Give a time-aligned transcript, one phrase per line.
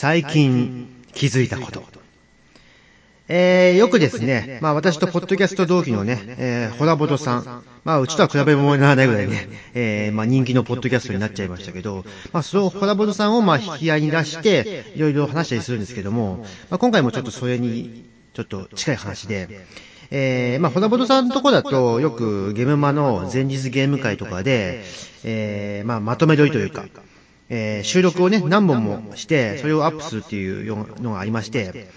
[0.00, 1.82] 最近気づいたこと。
[3.28, 19.66] えー、よくですね、まあ私とポッドキャスト同期のね、えー、ホラボトさん、まあうちとは比べ物にならないぐらいね、えー、まあ人気のポッドキャストになっちゃいましたけど、まあそのホラボトさんをまあ引き合いに出して、いろいろ話したりするんですけども、まあ今回もちょっとそれに、ちょっと近い話で、
[20.10, 24.82] えー、まあ、ホラボトさんのとこだと、よくゲームマの前日ゲーム会とかで、
[25.24, 26.86] えー、まあ、まとめ撮りというか、
[27.50, 31.88] えー、収録をね、何本もして、それをアップするっていうのがありまして、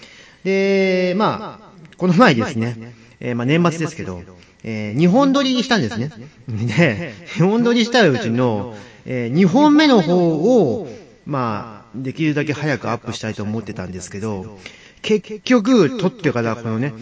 [0.43, 4.21] で、まあ、この前ですね、えー、まあ、年末ですけど、
[4.63, 6.09] えー、2本撮りにしたんですね。
[6.47, 10.87] で、2本撮りしたうちの、えー、2本目の方を、
[11.25, 14.57] まあ、できるだけ早くアップしたいと思ってたんですけど、
[15.03, 16.93] 結局、撮ってからこのね、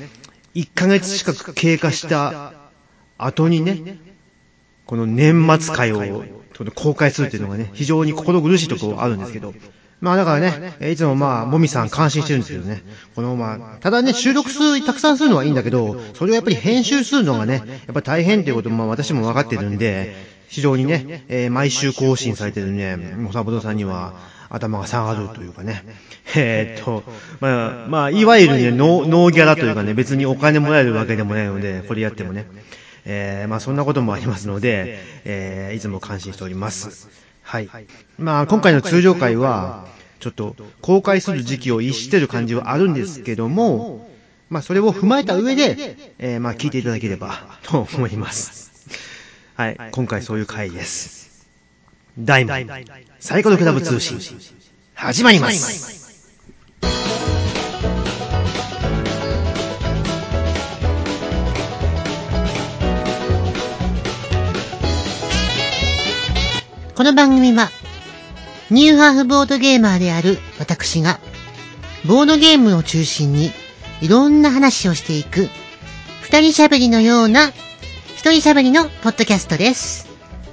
[0.55, 2.53] 1ヶ月近く経過した
[3.17, 3.97] 後にね、
[4.85, 6.25] この年末会を
[6.69, 9.53] 公開するっていうのがね、非常に心苦しいところあるんですけど、
[10.01, 12.83] まあだからね、いつもまあ、もみさん感心してるんですけどね。
[13.15, 20.15] このまあ、ただね、収録数たくさんするのはいいんだけど、それをやっぱり編集するのがね、やっぱ大変っていうことも私も分かってるんで、
[20.47, 24.13] 非常にね、えー、毎週更新されてるね、モサボトさんには、
[24.51, 25.83] 頭が下がるというかね。
[26.35, 27.03] えー、っと、
[27.39, 32.45] まあ、まあ、いわゆるね、ノーギャラというかね、別にお金もらえるわけでもないので、これやってもね。
[33.05, 37.09] えー、まあそんなこともありますので、えー、いつも感心しております。
[37.41, 37.69] はい。
[38.17, 39.87] まあ今回の通常会は、
[40.19, 44.07] ちょっと公開する時期を逸してる感じはあるんですけども、
[44.49, 48.71] まあそれを踏まえた上で、えー、まあ聞いていただければ と思います。
[49.55, 49.77] はい。
[49.91, 51.47] 今回そういう回です。
[52.19, 52.67] 大門、
[53.19, 54.19] サイコロクラブ通信、
[54.93, 56.00] 始まります。
[67.01, 67.71] この番組は、
[68.69, 71.19] ニューハーフボードゲーマーである私が、
[72.05, 73.49] ボードゲームを中心に
[74.01, 75.49] いろんな話をしていく、
[76.21, 77.47] 二人喋りのような、
[78.15, 80.07] 一人喋りのポッドキャストです。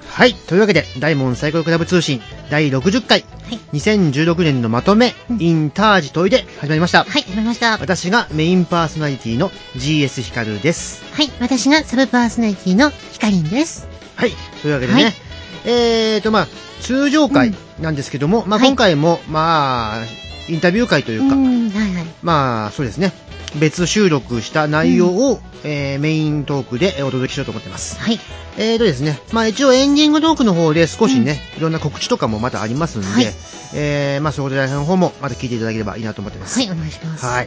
[0.09, 0.32] はい。
[0.32, 7.04] というわけで、大門サイコロクラブ通信第60回、はい、2016年のまとめ、うん、インタージトイで始まりました。
[7.04, 7.72] はい、始まりました。
[7.72, 11.04] 私がメインパーソナリティの GS ヒカルです。
[11.12, 13.86] はい、私がサブパーソナリティのヒカリンです。
[14.16, 14.32] はい、
[14.62, 15.28] というわけでね、はい
[15.64, 16.48] えーと、まあ、
[16.81, 20.04] 通常回なんですけども、うん、まあ、今回も、まあ、
[20.48, 23.12] インタビュー会というか、うんはいはい、まあ、そうですね、
[23.56, 27.98] 別収録した内容を、うん、えー、メイントークでお届けしようと思ってます。
[27.98, 28.19] はい。
[28.56, 33.26] えーとですね、まあ一応エンディングトークの方で少しね、うん、いろんな告知とかもまたありますんで、はい、
[33.75, 36.59] えー、まあそこでの方もまた聞いていただければいいなと思ってます。
[36.59, 37.25] はい、お願いします。
[37.25, 37.47] はい。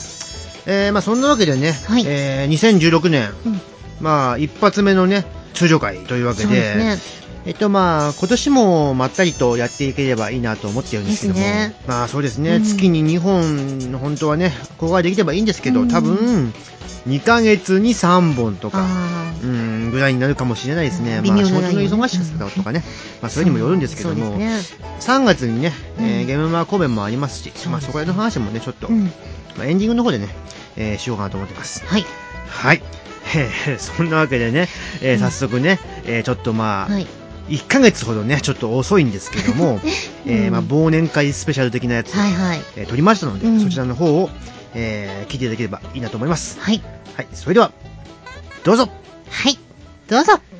[0.67, 3.61] えー、まあそんなわけでね、はい、えー、2016年、うん、
[3.99, 6.97] まあ一発目のね、通常会というわけで、ね、
[7.43, 16.53] えっとまあ、今年もまったりとやっていければいいなと思ってるんですけども、ね、まあそうですね、うん、月に2本、本当はね、公開できればいいんですけど、うん、多分、
[17.07, 18.85] 2ヶ月に3本とか、
[19.43, 21.19] うん、ぐらいになるかもしれないですね。
[21.25, 22.83] まあ仕事の忙しさとかね、
[23.23, 24.59] まあそれにもよるんですけども、ね、
[24.99, 30.29] 3月にね、えー、ゲームマー公演もありますし、まあそこら辺の話もね、ちょっと、まあ、エンディングの方でね、
[30.77, 31.83] えー、しようかなと思ってます。
[31.87, 32.05] はい。
[32.47, 32.83] はい。
[33.33, 34.67] えー、そんなわけでね、
[35.01, 37.07] えー、早速ね、えー、ちょっとまあ、はい
[37.49, 39.79] 1ヶ月ほどね、ちょっと遅いんですけども、
[40.25, 44.29] うん、えー、まあ、忘年会スペシャル的なやつ、はいはい、えー、撮りましたので、うん、そちらの方を、
[44.73, 46.57] えー、聞いていただければいいなと思います。
[46.59, 46.81] はい。
[47.15, 47.71] はい、それでは、
[48.63, 48.89] どうぞ。
[49.29, 49.57] はい、
[50.07, 50.50] どうぞ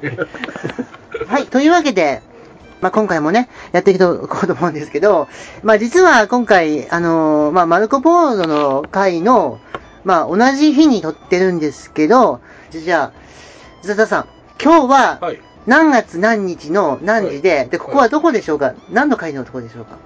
[1.28, 2.22] はい、というわけで、
[2.80, 5.28] まあ、今回もね、やっていこうと思うんですけど、
[5.62, 9.60] まあ、実は今回、あのー、まあ、マルコポーロの回の、
[10.04, 13.20] まあ、同じ日に撮ってるんですけど、じゃあ、
[13.82, 14.26] ズタさん、
[14.62, 15.20] 今日は、
[15.66, 19.98] 何月何日の何時で、はい、で、ここはどこでしょうか、はい、何の回のところでしょうか？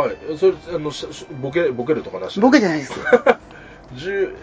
[0.00, 0.90] はい、それ、あの、
[1.42, 2.94] ボケ、ボケるとかなしボケじゃないです。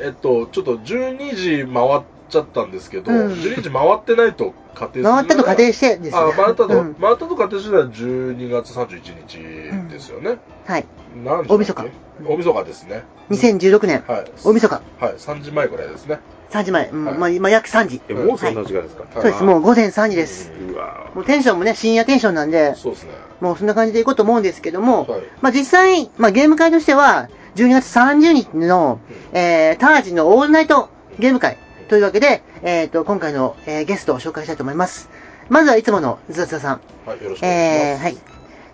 [0.02, 6.12] えっと、ちょっと12時回っちゃったんですけど、うん、12時回ってないと仮定回ったと仮定してですね。
[6.14, 10.32] あ、回ったと、うん、回ったと仮定しては12月31日ですよね。
[10.32, 10.40] うん、
[10.72, 10.86] はい。
[11.24, 11.86] 何時大晦日。
[12.24, 13.04] 大晦日ですね。
[13.30, 14.04] 2016年。
[14.08, 14.32] はい。
[14.44, 14.82] 大晦日。
[15.00, 16.20] はい、3時前ぐらいですね。
[16.52, 16.90] 3時前。
[16.90, 18.02] うん、まあ、今約3時。
[18.08, 20.52] え、もうそんな時間ですか、はい、そうです、もう午前3時です。
[20.72, 23.12] うわもうテンションもね、深夜テンションなんで、そうですね。
[23.42, 29.00] もうそんな感じでいこうと思うんですけども、はい、まあ実際、まあゲーム会としては、12月30日の、
[29.34, 30.90] えー、タージのオールナイト
[31.20, 35.10] ゲーム会というわけで、えっ、ー、と、今回の、えー、ゲストを紹介したいと思います。
[35.50, 36.82] まずはいつものズザズザさん。
[37.06, 37.86] はい、よろしくお願いします。
[37.86, 38.18] えー、はい。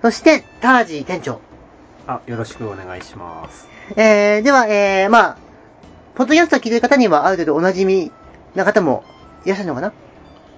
[0.02, 1.40] そして、タージー店長。
[2.08, 3.68] あ、よろしくお願いします。
[3.96, 5.38] えー、では、えー、まあ、
[6.16, 8.12] ポッドキャストを聞いてる方にはある程度お馴染み
[8.56, 9.04] な方も
[9.46, 9.94] いらっしゃるのかな？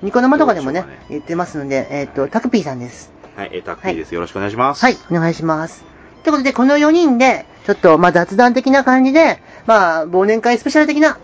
[0.01, 3.11] ニコ生とかでもねね言ってますので、えっ、と、タクピーさんです。
[3.35, 4.13] はい、えー、タッキーです。
[4.13, 4.81] よろしくお願いします。
[4.81, 5.83] はい、お願いします。
[6.23, 11.19] ということで、この4人で、ちょっと、まあ、雑談的な感じで、まあ、忘年会スペシャル的な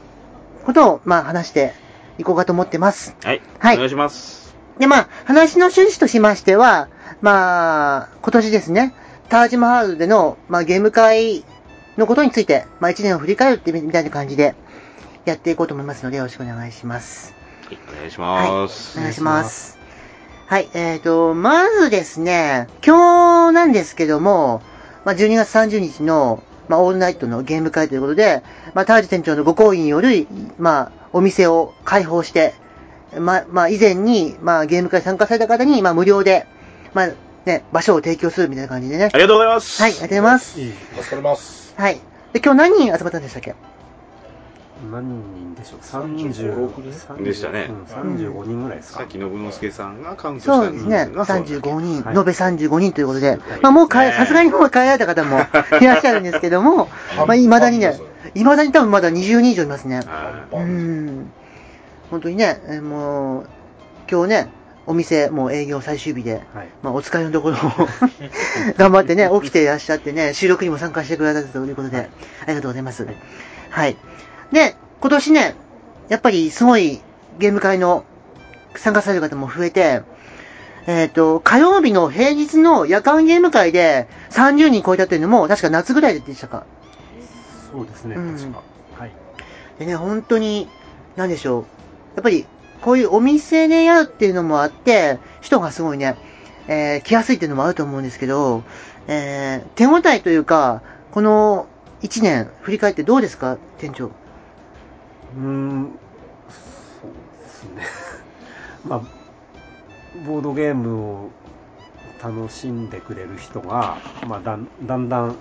[0.65, 1.73] ことを、まあ、話して
[2.17, 3.15] いこうかと思ってます。
[3.23, 3.41] はい。
[3.59, 4.55] はいお願いします。
[4.79, 6.87] で、まあ、話の趣旨としましては、
[7.21, 8.93] まあ、今年ですね、
[9.29, 11.43] タージマハールでの、まあ、ゲーム会
[11.97, 14.55] のことについて、まあ、1年を振り返るってみたいな感じで、
[15.25, 17.35] やっていこうと思いますので、よろしくお願いします。
[17.67, 18.51] はい、お願いしはい。
[18.51, 18.97] ます。
[18.97, 19.77] お願いします。
[20.47, 24.61] はい、えーと、まずですね、今日なんですけども、
[25.05, 30.25] まあ、12月30日の、まあ、オールナイトのゲーム会ということで、まあ、タージ店長のご好意による、
[30.57, 32.53] まあ、お店を開放して、
[33.19, 36.47] まあ、まあ、以前に、まあ、ゲーム会参加された方に、まあ、無料で、
[36.93, 37.09] まあ、
[37.45, 39.09] ね、場所を提供するみたいな感じでね。
[39.11, 39.81] ありがとうございます。
[39.81, 40.61] はい、ありがとうございます。
[40.61, 41.73] いい助かります。
[41.77, 41.99] はい。
[42.31, 43.53] で、今日何人集まったんでしたっけ？
[44.89, 45.03] 何
[45.35, 47.67] 人でしょう？35 30でしたね。
[47.69, 48.99] うん35人ぐらいですか？
[48.99, 51.05] さっき信之助さんがカウントしたそうですね。
[51.05, 53.39] 人数がそうだけ35人、はい延べ35人ということで、はい。
[53.61, 55.39] まあもうさすがにもう帰られた方も
[55.81, 56.89] いらっしゃるんですけども、
[57.27, 59.97] まあ未だにね半分、未だに多分まだ20人以上いますね。
[60.05, 61.31] はうーん。
[62.09, 63.49] 本当にね、えーもう、
[64.09, 64.49] 今日ね、
[64.87, 66.67] お店もう営業最終日で、はい。
[66.81, 67.59] まあお疲れのところを
[68.77, 73.07] 頑張ってね、起きていらっしゃってね、収録にも参加してくださったということで、ありがとうございます。
[73.69, 73.95] はい。
[74.51, 75.55] で、今年ね、
[76.09, 77.01] やっぱりすごい
[77.39, 78.03] ゲーム会の
[78.75, 80.03] 参加される方も増えて、
[80.87, 86.65] えっ、と、火曜日の平日の夜間ゲーム会で30人超えたっていうのも、確か夏ぐらいでしたか？
[87.71, 88.61] そうですね、うん確か。
[88.97, 89.11] はい。
[89.79, 90.67] でね、本当に、
[91.15, 91.61] なんでしょう。
[92.15, 92.45] やっぱり、
[92.81, 96.15] こういうお店でやるっていうのもあって、人がすごいね、
[96.67, 98.63] えー来やすいっていうのもあると思うんですけど、
[99.07, 100.81] えー手応えというか、
[101.11, 101.67] この
[102.01, 104.11] 1年振り返ってどうですか、店長？
[105.35, 105.99] うーん、
[107.01, 107.11] そう
[107.43, 107.83] ですね。
[108.83, 109.01] まあ、
[110.25, 111.31] ボードゲームを
[112.21, 113.97] 楽しんでくれる人が、
[114.27, 115.35] まあ、だんだんだん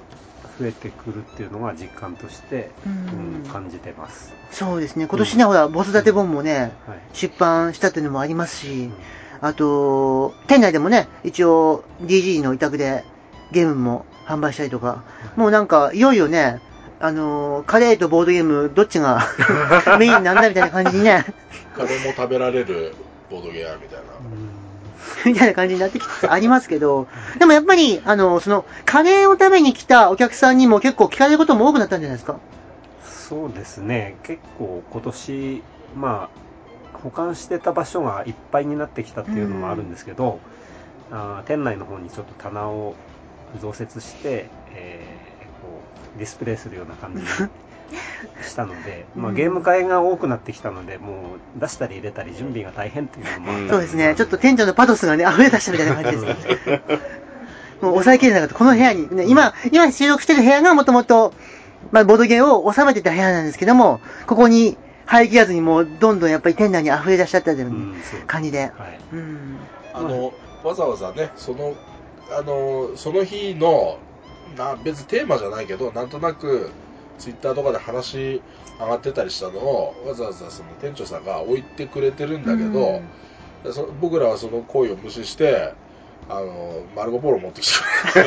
[0.58, 4.32] 増えてくるっていうのが実感として、うんうん感じてます。
[4.52, 6.98] そうですね、今年ね、ほら、ボス立て本もね、はい。
[7.12, 8.94] 出版したっていうのもありますしうん、
[9.40, 13.04] あと、店内でもね、一応 DG の委託で
[13.50, 15.02] ゲームも販売したりとか、
[15.36, 16.60] もうなんか、いよいよね、
[17.02, 19.22] あのーカレーとボードゲーム、どっちが
[19.98, 21.24] メインなんだみたいな感じにね、
[21.74, 22.94] カレーも食べられる
[23.30, 24.04] ボードゲームみたいな。
[25.26, 27.06] みたいな感じになってきてありますけど、
[27.38, 32.36] でもやっぱり、あの、その、カレーを食べに来たお客さんにも結構聞かれることも多くなったんじゃないですか？
[33.04, 35.62] そうですね、結構今年、
[35.96, 36.28] ま
[36.94, 40.38] あ、保管してた場所がいっぱいになってきたっていうのもあるんですけど、
[41.10, 42.94] あー店内の方にちょっと棚を
[43.60, 45.16] 増設して、え
[46.18, 47.26] ディスプレイするような感じに
[48.42, 56.82] したので、まあ、うんゲーム会が多くなってきたので、もう出したり入れたり準備が大変っていうのもあったんそうですね、ちょっと店長のパトスがね、溢れ出したみたいな感じですね。
[57.80, 58.54] もう抑えきれなかった。
[58.54, 61.32] この部屋に、ね、今、今収録してる部屋がもともと、
[61.92, 64.76] まあ、ボードゲームを収めてた部屋なんですけども、ここに
[65.06, 67.94] 入りきらずにもう、どんどんやっぱり店内に溢れ出しちゃったという
[68.26, 68.60] 感じで。
[68.60, 68.70] はい
[69.12, 69.56] うん。
[69.94, 71.74] あの、わざわざね、その、
[72.30, 73.98] あの、その日の、
[74.56, 76.70] な別にテーマじゃないけど、なんとなく、
[77.18, 78.40] ツイッターとかで話
[78.80, 83.02] 上がってたりしたのを、わざわざその店長さんが置いてくれてるんだけど、
[83.62, 85.74] でそ僕らはその行為を無視して、
[86.28, 87.78] あの、マルコポロ持ってきて
[88.12, 88.22] く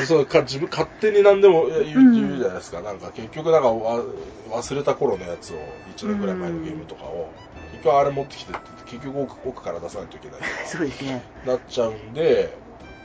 [0.00, 2.80] れそうか自分勝手に何でも言う言うじゃないですか。
[2.80, 4.02] なんか結局なんかわ
[4.50, 5.56] 忘れた頃のやつを、
[5.96, 7.30] 1年ぐらい前のゲームとかを、
[7.72, 10.50] 結局あれ持ってきてって結局奥奥から出さないといけないとか。
[10.66, 11.22] そうですね。
[11.46, 12.56] なっちゃうんで、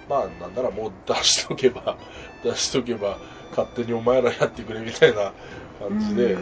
[0.10, 1.96] まあ、なんならもう出しとけば、
[2.44, 3.18] 出しとけば、
[3.52, 5.32] 勝手にお前らやってくれみたいな
[5.80, 6.36] 感じで。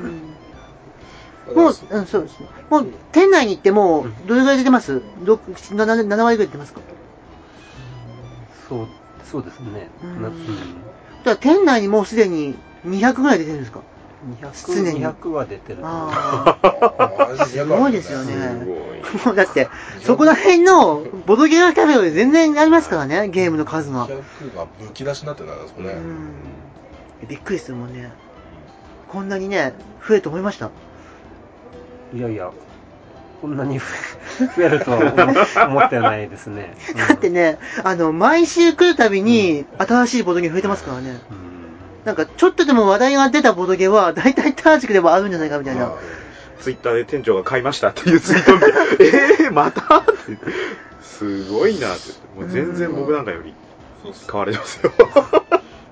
[1.53, 2.47] もう、うん、そうですね。
[2.69, 5.01] もう、店内に行ってもう、どれぐらい出てます？
[5.24, 6.81] ど 7, 7割ぐらい出てますか？
[8.69, 8.88] そう
[9.29, 9.89] そうですね。
[10.03, 10.21] うん。
[10.24, 10.39] なだか
[11.25, 12.55] ら店内にもうすでに
[12.86, 13.79] 200ぐらい出てるんですか？
[13.79, 13.97] 常
[14.41, 15.77] 200、に200は出てる
[17.47, 18.36] すごいですよね。
[19.25, 19.69] もうだって、
[20.01, 24.07] そこら辺のボドゲームキャフェより全然ありますからね、ゲームの数が。
[24.07, 25.89] 200がむき出しになってたんですかね。
[25.91, 25.97] う
[27.25, 27.27] ん。
[27.27, 28.12] びっくりするもんね。
[29.09, 29.74] こんなにね、
[30.07, 30.71] 増えると思いました？
[32.13, 32.51] いやいや、
[33.41, 33.86] こんなに増
[34.63, 36.75] えるとは思思ってないですね。
[36.91, 41.21] う んだってね、あの、毎週来るたびに新しいボドゲ増えてますからね。
[41.31, 41.47] うん
[42.07, 45.91] なんか、ちょっとでも話題が出たボドゲは、大体タージクでもあるんじゃないかみたいな。
[46.61, 49.11] ツイッターで店長が買いましたっていうツイートを見て、
[49.43, 49.97] えー、また？
[49.97, 50.37] って。
[51.01, 52.13] すごいなって。
[52.39, 53.53] もう全然僕なんかより
[54.25, 54.93] 買われてますよ。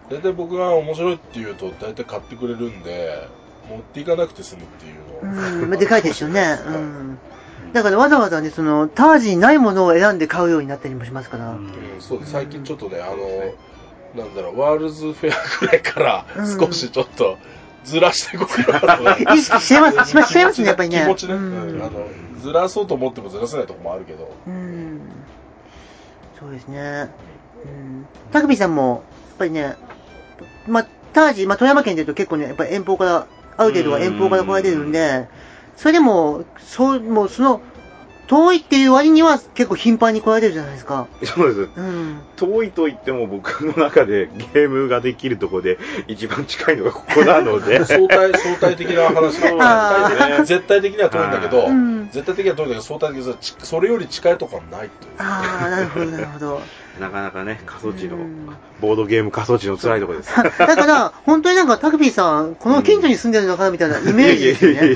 [0.10, 3.27] 大体僕が面白いって言うと大体買ってくれるんで
[3.69, 6.60] 持っていかなくて済むっていうのうん、まあでかいですよね。
[6.65, 7.17] うん。
[7.74, 11.50] だからわざわざね、その、タージにないものを選んで買うようになったりもしますから。
[11.50, 13.17] うんそうです最近ちょっとねあの
[14.15, 17.38] なんだろうワールズフェアぐらいからうん少しちょっと
[17.84, 21.03] ずらしていこうかなと、意識してます、しますね、やっぱりね。
[21.03, 22.07] 気持ちね、ううんんあの
[22.41, 25.01] ずらそうと思ってもずらせないとこもあるけどうん。
[26.39, 27.10] そうですね。
[27.63, 28.05] うん。
[28.31, 29.75] タクビーさんも、やっぱりね、
[30.67, 35.27] まあ、タージ、まあ、富山県で言うと結構ね、やっぱり遠方から、ある程度は遠方から来られるんで、
[35.75, 37.62] それでも、そう、もうその、
[38.27, 41.08] 遠いっていう割には結構頻繁に来られるじゃないですか。
[41.24, 41.70] そうです。
[41.75, 42.20] うん。
[42.36, 45.77] 遠いと言っても僕の中でゲームができるところで
[46.08, 47.84] 一番近いのがここなので。
[47.86, 50.44] 相対相対的な話なんでね。
[50.46, 56.62] 絶対的には遠いんだけど、うん絶対的には遠いんだけど相対的にそれより近いとこはないというああ、なるほど、なるほど。
[57.00, 60.34] なかなかね、過疎地のうん、ボードゲーム過疎地の辛いところです。
[60.36, 64.96] だから、本当になんかタクビーさん、この近所に住んでるのかなみたいなイメージですよね。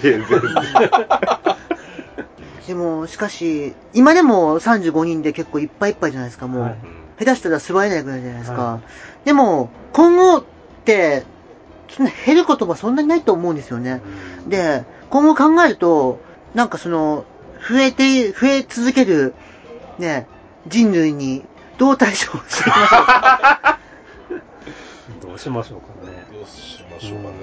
[2.68, 6.64] でも、しかし、今でも35人で結構いっぱいいっぱいじゃないですか、もう。
[6.64, 6.76] はい
[7.20, 8.64] 下手したら座れないぐらいじゃないですか。
[8.64, 8.80] は
[9.26, 10.44] でも、今後っ
[10.86, 11.24] て、
[11.90, 14.02] そんな減ることはそんなにないと思うんですよね。
[14.48, 16.22] で、今後考えると、
[16.54, 17.26] なんかその、
[17.70, 19.34] 増えて、増え続ける、
[19.98, 20.28] ね、
[20.66, 21.44] 人類に
[21.78, 23.80] どう対処していきましょうか？
[25.22, 26.26] どうしましょうかね。
[26.32, 27.36] どうしましょうかね、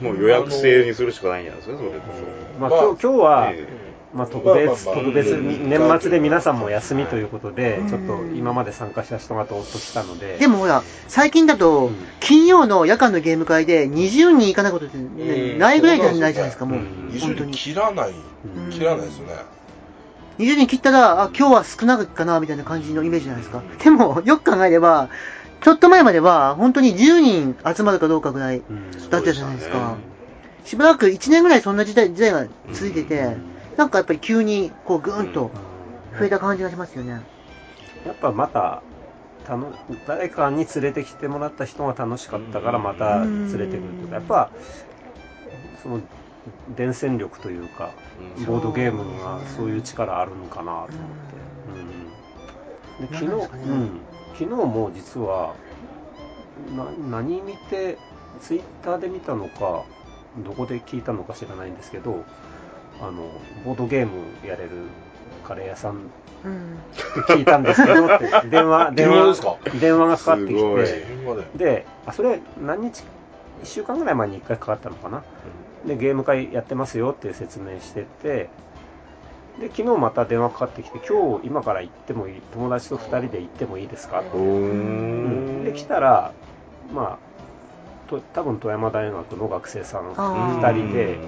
[0.00, 1.96] もう予約制にするしかないんじゃないですか、それこ
[2.58, 16.78] まあ、今日今日は、えまあ、特別、まあまあまあ特別に、年末で皆さんも休みはいということでう、んちょっと今まで参加した人がどーっと来たので、でもほら、最近だとうん、金曜の夜間のゲーム会で20人いかないことってないぐらいじゃないじゃないですか、もう。
[16.78, 17.52] うん本当20人に。
[17.52, 19.34] 切らない、うん切らないですよね。
[20.38, 23.62] 20人切ったら、あ、今日は少なくかな、みたいな感じのイメージじゃないですか。
[23.82, 25.08] でも、 よく考えれば、
[25.62, 29.96] ちょっと前までは、本当に10人集まるかどうかぐらいうんだったじゃないですかしたね。
[30.64, 35.50] しばらく1年ぐらいそんな時代時代が続いてて、うんなんかやっぱり急に、こう、ぐーんと
[36.12, 36.18] うん。
[36.18, 37.22] 増えた感じがしますよね。
[38.04, 38.82] やっぱまた、
[39.44, 39.72] たの
[40.06, 44.50] 誰かに連れてきてもらった人が楽しかったからまた連れてくるとか、やっぱ、
[45.82, 46.00] その、
[46.68, 47.94] 伝染力というか、
[48.38, 48.44] うん。
[48.44, 51.36] ボードゲームがそういう力あるのかなと思って。
[53.00, 53.08] うん。
[53.08, 54.02] で昨日、うん、
[54.34, 55.54] 昨日も実は、
[56.76, 56.84] な
[57.18, 57.98] 何見て、
[58.40, 59.84] ツイッターで見たのか、
[60.38, 62.24] どこで聞いたのか知らないんですけど、
[63.02, 63.28] あの、
[63.64, 64.12] ボードゲーム
[64.46, 64.70] やれる
[65.44, 66.10] カレー屋さん。
[66.44, 66.78] うん。
[67.26, 70.84] 聞いたんですけどって、電話、電話電話ですか、電話がかかってきて、
[71.56, 71.64] で。
[71.64, 73.00] で、あ、それ何日、
[73.62, 75.22] 1週間ぐらい前に1回かかったのかな？
[75.86, 78.50] で、ゲーム会やってますよっていう説明してて、
[79.60, 84.20] で、昨日また電話かかってきて、今日今から行ってもいい、友達と2人で行ってもいいですか？
[84.20, 85.64] っておー。
[85.64, 86.32] で、来たら、
[86.92, 90.60] まあ、と多分富山大学の学生さんあー。
[90.60, 91.18] 2人で、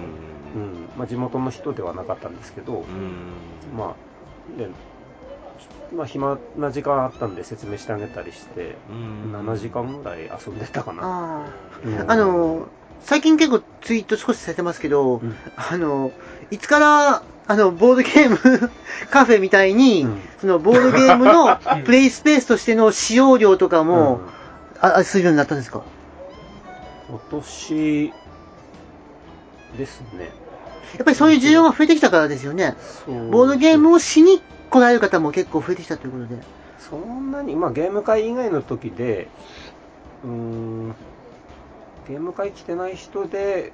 [0.55, 0.65] ううん。
[0.65, 3.77] んまあ、地元の人ではなかったんですけど、うん。
[3.77, 4.69] まあ、で、
[5.95, 9.33] まあ、暇な時間あったんで説明してあげたりして、うん。
[9.33, 11.03] 7時間ぐらい遊んでたかな。
[11.05, 11.51] あ
[11.85, 12.01] うん。
[12.01, 12.13] あ。
[12.13, 12.69] あの、
[13.01, 15.37] 最近結構ツイート少しされてますけど、うん。
[15.57, 16.13] あの、
[16.51, 18.39] いつから、あの、ボードゲーム
[19.11, 20.21] カフェみたいに、うん。
[20.41, 24.21] そのボードゲームの プレイスペースとしての使用料とかも、
[24.81, 25.83] あ、あするようになったんですか？
[27.09, 28.15] 今年
[29.77, 30.33] ですね。
[30.97, 32.77] やっぱりそういう需要が増えてきたからですよね。
[33.07, 36.43] ボードゲームをしに来られる方も結構増えてきたということで。
[36.79, 39.29] そんなに、まあ、ゲーム会以外の時で、
[40.25, 40.89] うーん、
[42.09, 43.73] ゲーム会来てない人で、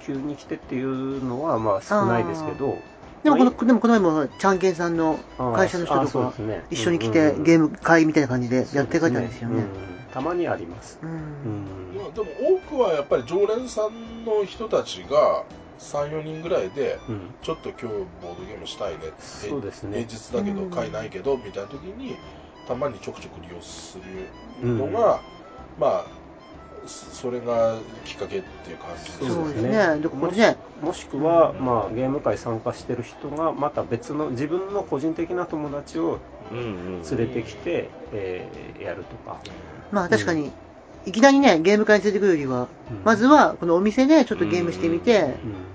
[0.00, 2.78] 急に来てっていうのは、まあ少ないですけど、
[3.22, 6.34] でもこの、まあでもこの前も、ちゃんけんさんのあ会社の人あとか
[6.70, 9.56] 一緒に来てうんうんうんゲーム会みたいな感じでやって帰ったんですよね。
[9.56, 10.98] うんたまにあります。
[11.02, 11.06] う。
[11.06, 12.26] うんんいやでも
[12.68, 15.44] 多くはやっぱり常連さんの人たちが
[15.82, 17.34] 3、4人ぐらいで、うん。
[17.42, 20.06] ちょっと今日ボードゲームしたいねって、そうですね。
[20.06, 20.70] 平日だけどうん。
[20.70, 22.16] 会ないけど、みたいな時に、
[22.66, 23.98] たまにちょくちょく利用す
[24.62, 25.20] るのが、
[25.78, 26.04] まあ、
[26.86, 29.68] それがきっかけっていう感じですそうですね。
[29.70, 29.76] ね。
[30.00, 36.18] だからね、もしくは、まあ、ゲーム会参加してる人が、また別の、自分の個人的な友達を
[36.50, 39.38] うんうん連れてきて、えーやるとか。
[39.92, 40.50] まあ確かに、
[41.06, 43.02] いきなりね、ゲーム会に連れてくるよりは、うん。
[43.04, 45.72] まずはこのお店でちょっとゲームしてみて、うん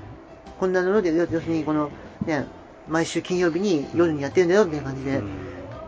[0.59, 1.91] こんなので、要要するにこの、
[2.25, 2.45] ね、
[2.87, 5.27] 毎週金曜日に夜にやってるんだよみたいな感じでうん。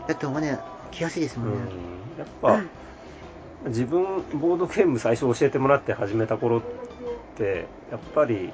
[0.07, 0.59] やった方がね、
[0.91, 1.57] 来やすいですもんね。
[2.17, 2.61] やっぱ、
[3.67, 6.61] 自分、ボードゲーム最初教えてもらって始めた頃っ
[7.35, 8.51] て、やっぱり、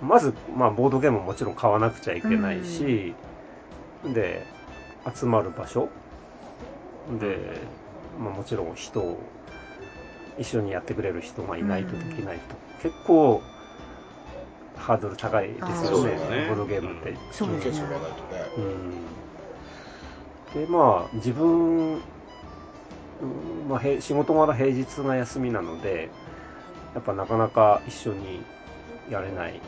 [0.00, 3.14] まず、まあ、ボードゲームももちろん買わなくちゃいけないし、
[4.04, 4.46] で、
[5.14, 5.88] 集まる場所。
[7.20, 7.60] で、
[8.18, 9.18] まあ、もちろん人を
[10.38, 13.42] 一緒にやってくれる人がいないとできないと、結構
[14.76, 16.46] ハードル高いですあよーねね。
[16.48, 17.16] ボードゲームって。
[17.30, 17.46] そ
[18.56, 19.06] うん。
[20.66, 22.00] でまあ自分、うん
[23.68, 26.10] まあ、へ仕事柄平日が休みなので
[26.94, 28.42] やっぱなかなか一緒に
[29.08, 29.58] やれない、う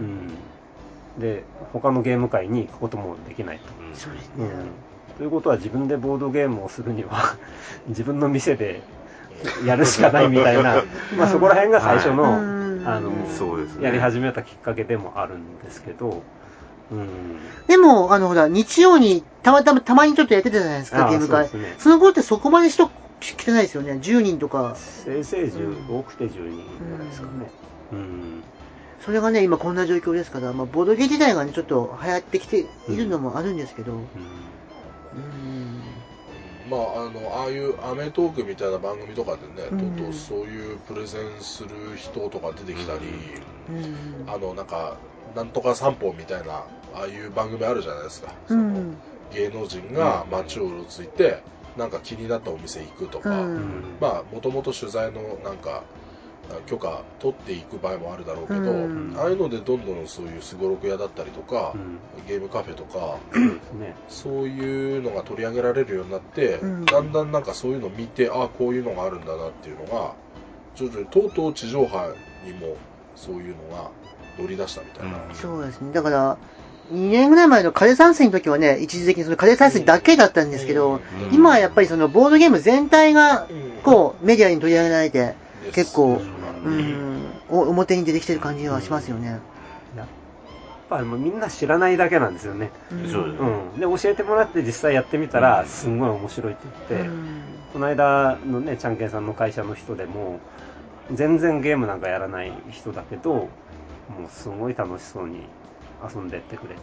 [0.00, 0.30] うんん、
[1.18, 4.44] で他のゲーム会に行くこともできないと、そうですね。
[4.44, 4.70] うん、
[5.18, 7.36] ということは自分でボードゲームをするには
[7.88, 8.82] 自分の店で
[9.64, 10.82] やるしかないみたいな、
[11.16, 13.26] まあ、そこら辺が最初の,、うんあのね
[13.80, 16.22] やり始めたきっかけでもあるんですけど、
[16.90, 21.48] うん、でも、あの、ほら、日曜にたまたま、たまにちょっとやってたじゃないですか、ゲーム会。
[21.48, 22.90] そねその頃ってそこまで人
[23.20, 23.92] 来てないですよね。
[24.02, 24.74] 10人とか。
[24.76, 27.50] せいぜい10、うん多くて10人ぐらいですかね。
[27.92, 28.42] うん。
[29.00, 33.92] それがね、今こんな状況ですから、まあ、ボードゲー自体がね、ちょっと流行ってきているのもあるんですけど。
[33.92, 34.00] うん。
[36.68, 44.24] まあ、あの、ああいうアメトークみたいな番組とかでね、うんとうとうそういうプレゼンする人とか出てきたり、うん。
[44.26, 44.96] あの、なんか、
[45.34, 46.52] なんとか散歩みたいな、
[46.94, 48.34] ああいう番組あるじゃないですか。
[48.46, 49.00] うそのん。
[49.32, 51.42] 芸能人が街をうろついて、
[51.76, 55.82] なんか気になったお店行くとか、うんまあ、もともと取材のなんか、
[56.66, 61.98] 許可取っていく場合もあるだろうけど、うんああいうのでどんどんそういうすごろく屋だったりとかう、ん。
[62.26, 63.18] ゲームカフェとか、
[63.78, 63.94] ね。
[64.08, 70.14] そういうのが取り上げられるようになって、うんだんだんなんかそういうのを見て、ああ、こういうのがあるんだなっていうのが、
[70.74, 72.14] 徐々にとうとう地上波
[72.46, 72.76] にも
[73.14, 73.90] そういうのが
[74.38, 75.18] 乗り出したみたいな。
[75.28, 75.92] うんそうですね。
[75.92, 76.36] だから、
[76.92, 81.00] 2年ぐらい前の枯山水の時はね、一時的にその枯山水だけだったんですけど、うん
[81.32, 83.48] 今はやっぱりそのボードゲーム全体が、
[83.82, 85.34] こう、メディアに取り上げられて、
[85.72, 86.20] 結構
[86.64, 89.40] ううん表に出てきてる感じはしますよね。
[89.96, 90.08] やっ
[90.88, 92.70] ぱりもうみんな知らないだけなんですよね。
[92.92, 93.80] うんそうですうん。
[93.80, 97.10] で、教えてもらって実際やってみたら、すんごい面白いって言って、
[97.72, 100.38] この間のね、ちゃんけんさんの会社の人でも、
[101.10, 103.48] 全然ゲームなんかやらない人だけど、も
[104.26, 105.40] うすごい楽しそうに
[106.02, 106.80] 遊んでってくれて、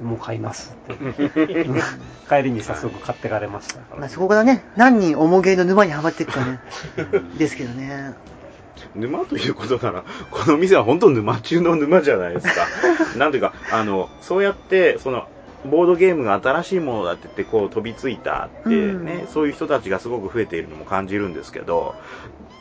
[0.00, 0.08] うん。
[0.08, 1.66] もう買いますって。
[2.28, 4.00] 帰りに早速買ってかれましたから。
[4.00, 6.58] まあ、そこからね、何人重ゲーの沼にはまっていくかね、
[7.38, 8.14] ですけどね。
[8.94, 12.66] 沼ということなら、この店は本当沼中の沼じゃないですか。
[13.16, 15.28] なんていうか、あの、そうやって、その、
[15.64, 21.94] ボードゲームが新しいものだって言って、こう飛びついたってね、うんそういう人たちがすごく増えているのも感じるんですけど、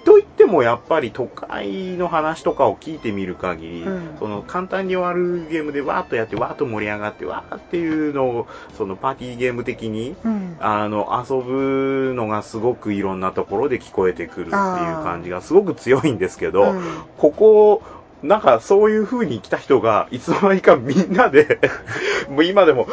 [0.04, 10.58] といってもやっぱり都会の話とかを聞いてみる限り、うんその簡単に終わるゲームでわーっとやって、わーっと盛り上がって、わーっていうのを、そのパーティーゲーム的に、うん。
[10.60, 14.54] あの、遊ぶのがすごくいろんなところで聞こえてくるっていう
[15.04, 16.82] 感じがすごく強いんですけど、うん
[17.18, 17.82] ここ、
[18.24, 21.60] なんかそういう風に来た人が、いつの間にかみんなで、
[22.30, 22.88] もう今でも、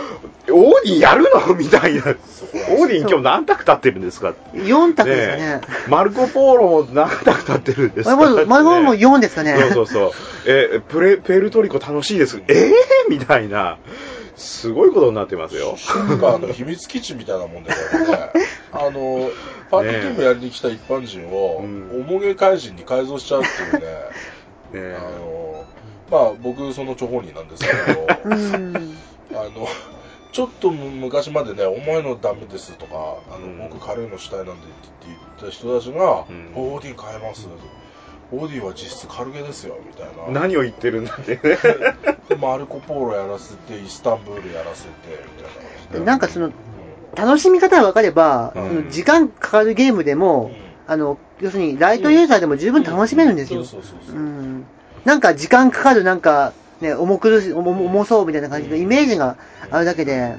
[0.50, 1.54] オーディンやるの？
[1.54, 2.02] みたいな。
[2.02, 5.60] オーディン今日何択立ってるんですか4択ですかね。
[5.88, 9.56] マルコ・ポーロも何択立ってるんですかまあ、マルゴも4ですかね。
[9.58, 10.12] そうそうそう。
[10.46, 12.40] え、プレ、ペルトリコ楽しいです。
[12.48, 12.72] えー、
[13.10, 13.76] みたいな。
[14.38, 15.76] すごいことになってますよ。
[16.08, 17.76] なんかあの秘密基地みたいなもんでね、
[18.72, 19.30] あの、
[19.68, 23.88] パーティーゲームやりに来た一般人を、うんおもげ怪人に改造しちゃうっていうね、
[24.72, 25.64] ねあの、
[26.10, 28.96] まあ僕その張本人なんですけど、 うん。
[29.32, 29.68] あの、
[30.32, 34.52] ちょっと昔までね、重いのダメですとか、あの、うん僕軽いのしたいなんて
[35.04, 37.48] 言って言った人たちが、うんオーディン変えます。
[38.30, 40.40] オーディンは実質軽ゲですよ、みたいな。
[40.40, 41.40] 何を言ってるんだって
[42.36, 46.04] マルコ・ ポーロやらせて、イスタンブールやらせて、みたいな感じで。
[46.04, 46.52] なんかその、うん
[47.16, 50.52] 楽しみ方が分かれば、うん時間かかるゲームでも、
[50.86, 53.64] あの、要するにライトユーザーでも十分楽しめるんですよ。
[53.64, 54.16] そうそうそうそう。
[54.16, 54.66] うん。
[55.04, 59.36] なんか時間かかる、なんか、ね、重苦しい、重重そうみたいな感じのイメージが
[59.70, 60.34] あるだけで、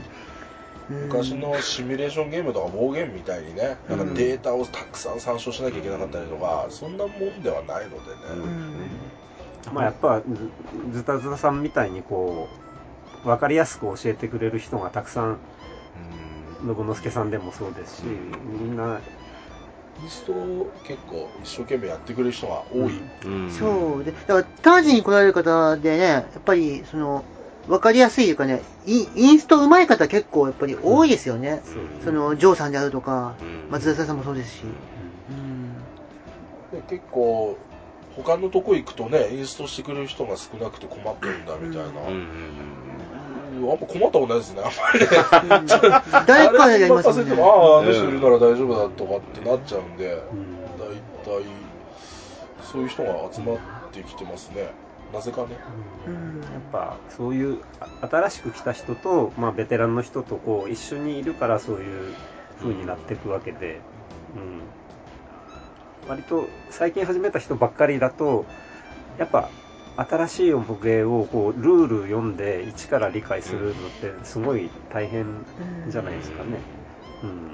[0.90, 1.02] うん。
[1.04, 8.46] 昔のシミュレーションゲームとかウォーゲームみたいにね、なんかデータをたくさん参照しなきゃいけなかったりとか、そんなもんではないのでうね。
[8.46, 9.10] ん。
[9.74, 10.52] まあやっぱず
[10.94, 12.48] ズタズタさんみたいにこ
[13.24, 15.40] う分かりやすく教えてくれる人がたくさん
[16.62, 19.00] 信之助さんでもそうですしみんな
[20.02, 23.02] インストを結構一生懸命やってくれる人が多い。
[23.26, 27.24] うんそうで、だから、タージに来られる方でね、やっぱり、その、
[27.68, 31.62] わかりやすいというかね、インインスト上手い方結構やっぱり多いですよね。
[31.64, 34.64] そうその、ジョーさんであるとか、うん松田さんもそうですし。
[34.64, 35.78] うん。
[36.72, 37.58] で結構、
[38.16, 42.02] 他のとこ行くとね、インストしてくれる人が少なくて困ってるんだみたいな。
[43.60, 45.08] うんま困ったことないですね、あんまりね。
[46.28, 47.24] 誰かがやり誰にますもんね。
[47.24, 51.46] 任せても、ああ、あの人いるなら大丈夫だとかってなっちゃうんで、うん大体、
[52.72, 53.58] そういう人が集まっ
[53.92, 54.72] てきてますね。
[55.14, 55.58] なぜかね。
[56.08, 62.14] うんやっぱそういうあ新しく来た人と、まあ、ベテランの人とこう一緒にいるからそういう
[62.60, 63.82] 風になっていくわけで、
[64.36, 68.46] うん、割と最近始めた人ばっかりだと、
[69.18, 69.50] やっぱ
[69.98, 75.46] 新しい重げをこうルール読んで一から理解するのってすごい大変
[75.90, 76.60] じゃないですかね。
[77.24, 77.52] うん。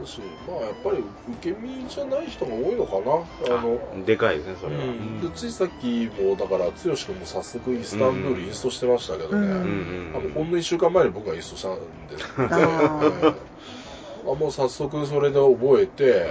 [0.00, 1.04] だし、まあやっぱり
[1.38, 3.56] 受け身じゃない人が多いのかな。
[3.56, 4.84] あの、でかいですね、それは。
[4.84, 5.20] うん。
[5.20, 9.52] でついさっきも、だから、剛君も早速イスタンブールインストしてましたけどね、うん。
[9.52, 16.26] うんほんの1週間前に僕がインストしたんですけど、あ もう早速それで覚えて、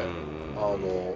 [0.55, 0.63] うん。
[0.63, 1.15] あの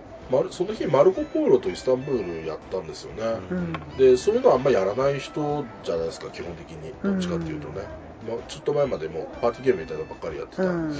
[0.52, 3.74] その日マルコ・ポーロとイスタンブールやったんですよね、うん。
[3.98, 7.82] でそういうのはあんまやらない人じゃないですか基本的にどっちかっていうとね、
[8.28, 10.96] まあ、ちょっと前までもうパーティーゲームみたいなのばっかりやってた、うん、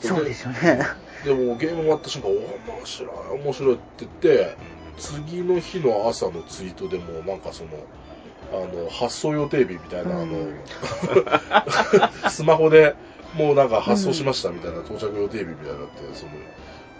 [0.00, 0.80] そうですよね。
[1.24, 4.56] でもゲーム終わった瞬間お面白い面白いって言って
[4.98, 7.70] 次の日の朝のツイートでもなんかその
[8.52, 10.58] あの発送予定日みたいな、うん。
[11.50, 11.64] あ
[12.22, 12.94] の スマホで
[13.34, 16.32] もうなんか発送しましたみたいな、到着予定日みたいになってその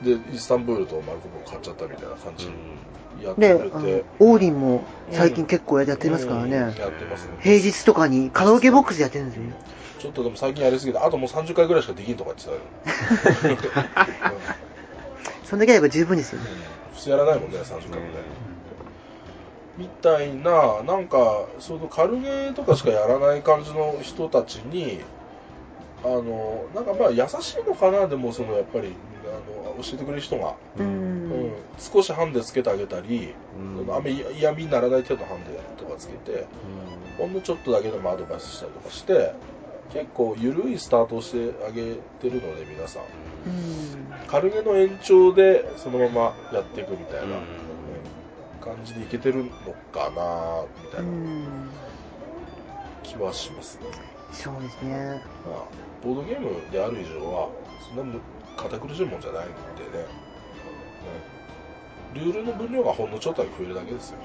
[0.02, 2.52] でイスタンブールとマルコポ買っちゃったみたいな感じに
[3.24, 6.56] やってて、あのオーリンも最近結構やってますからね。
[6.56, 6.80] うん。
[6.80, 7.32] やってますね。
[7.40, 9.44] 平日とかにカラオケボックスでやってるんですよ。
[10.00, 12.58] ちょっとでも最近やりすぎてあともう30回ぐらいしかできんとか言ってたよ、
[15.44, 16.46] そんだけやれば十分ですよね。
[16.94, 18.12] 普通やらないもんね30回もね、
[19.78, 25.00] みたいな、なんか、その軽ゲーとかしかやらない感じの人たちに、
[26.04, 28.92] あの、なんかまあ優しいのかな、でもそのやっぱり、
[29.24, 31.52] あの、教えてくれる人が、ううんん。
[31.78, 36.46] 少しハンデつけてあげたり、うんそのあんまり嫌味にならない程度ハンデとかつけて、
[37.18, 39.32] ほんのちょっとだけでもアドバイスしたりとかして、
[39.92, 43.02] 結構緩いスタートをしてあげてるので、皆さん。
[43.02, 43.06] う
[43.50, 47.42] ん軽げの延長でそのままやっていくみたいな、うん
[48.64, 49.50] 感じでいけてるの
[49.92, 51.68] かなみたういなん
[53.02, 53.86] 気はしますね、
[54.30, 55.20] そうですね。
[55.44, 55.64] まあ、
[56.04, 57.48] ボードゲームである以上は
[57.88, 58.20] そんなむ
[58.56, 59.52] 堅苦しいもんじゃないんで
[59.98, 60.06] ね、
[62.14, 64.18] うん、ルールの分量がほんのちょっとだけ増えるだけですよ。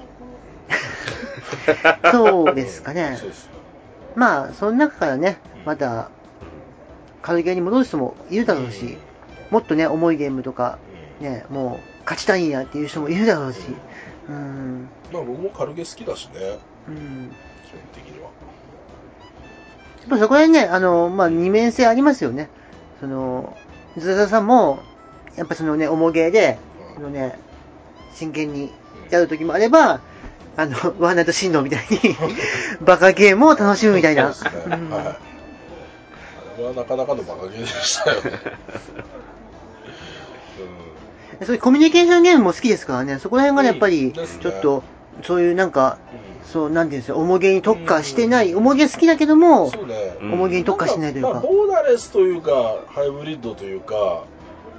[2.12, 3.16] そうですかね。
[3.18, 3.28] そう。
[3.28, 3.48] です
[4.14, 6.10] まあ、その中からね、また、
[7.22, 8.98] 軽ゲーに戻る人もいるだろうし、
[9.50, 10.78] もっとね、重いゲームとか、
[11.20, 11.26] うん。
[11.26, 13.60] ね、もう、勝ちたいんやっていう人もいるだろうし、
[14.28, 16.58] うん、まあ僕も軽ゲ好きだしね。
[16.88, 17.30] うん。
[17.66, 18.24] 基本的には。
[18.24, 18.30] や
[20.06, 22.48] っぱそこら辺ね、あの、まあ、二面性ありますよね。
[23.00, 23.56] その、
[24.00, 24.80] ズザさんも、
[25.36, 26.58] やっぱそのね、重ゲーで、
[26.94, 27.38] そのね、
[28.14, 28.72] 真剣に
[29.10, 30.00] やるときもあれば、
[30.56, 31.98] あの、ワンナイトシンドみたいに、
[32.80, 34.32] バカゲームを楽しむみたいな。
[34.32, 34.90] そうですね、うん。
[34.90, 38.20] はいあれはなかなかのバカゲーでしたよ。
[38.20, 38.32] ね、
[41.40, 41.46] うん。
[41.46, 44.82] そういうコミュニケーションゲームも好きですからね、そこら辺がね、やっぱり、ちょっと、
[45.22, 51.30] そういうなんか、うんそう、なんていうんですよ、重げに特化してない、重げ好きだけども、そうね、うん重げに特化してないというか。
[51.34, 51.40] まあ、。
[51.40, 54.24] ボーダレスというか、ハイブリッドというか、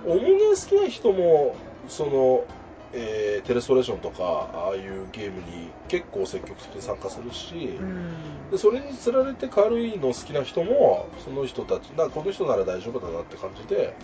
[0.05, 1.55] 重げ好きな人も、
[1.87, 2.43] その、
[2.91, 8.51] えーテレストレーションとか、ああいうゲームに結構積極的に参加するし、うん。
[8.51, 13.95] でそれにつられて軽いの好きな人も、その人たち、なこの人なら大丈夫だなって感じで、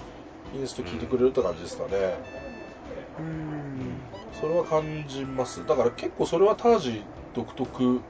[0.55, 1.91] インスト聞いてくれるって感じですかね。
[3.19, 3.97] うん。
[4.39, 5.65] それは感じます。
[5.65, 7.03] だから結構それはタージ
[7.35, 8.01] 独特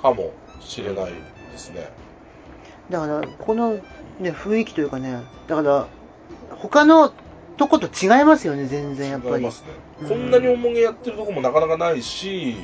[0.00, 1.12] かもしれない
[1.52, 1.90] ですね。
[2.88, 3.74] だから、この、
[4.18, 5.86] ね、雰囲気というかね、だから、
[6.56, 7.12] 他の
[7.56, 9.34] とこと違いますよね、全然、やっぱり。
[9.36, 9.68] 違いますね、
[10.02, 12.56] うんこんなに重げやってるとこもなかなかないし、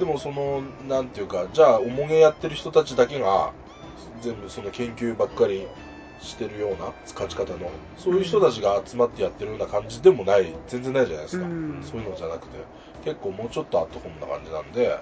[0.00, 3.52] でもその、なんていうか、じゃあ重げやってる人たちだけが、
[4.20, 5.66] 全部その研究ばっかり
[6.22, 11.46] してるような勝ち方の、そういう人たちが集まってやってるような感じでもない、全然ないじゃないですか。
[11.46, 12.58] うんそういうのじゃなくて、
[13.04, 14.98] 結構もうちょっとアットホームな感じなんで、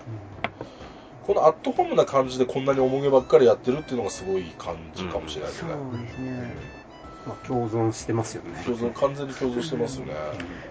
[1.27, 6.03] このアットホームな感じでこんなに重げばっかりやってるっていうのがすごい感じかもしれないですそうね。
[6.05, 6.55] ですね。
[7.27, 8.63] まあ、共存してますよね。
[8.65, 10.15] 共存、完全に共存してますよね。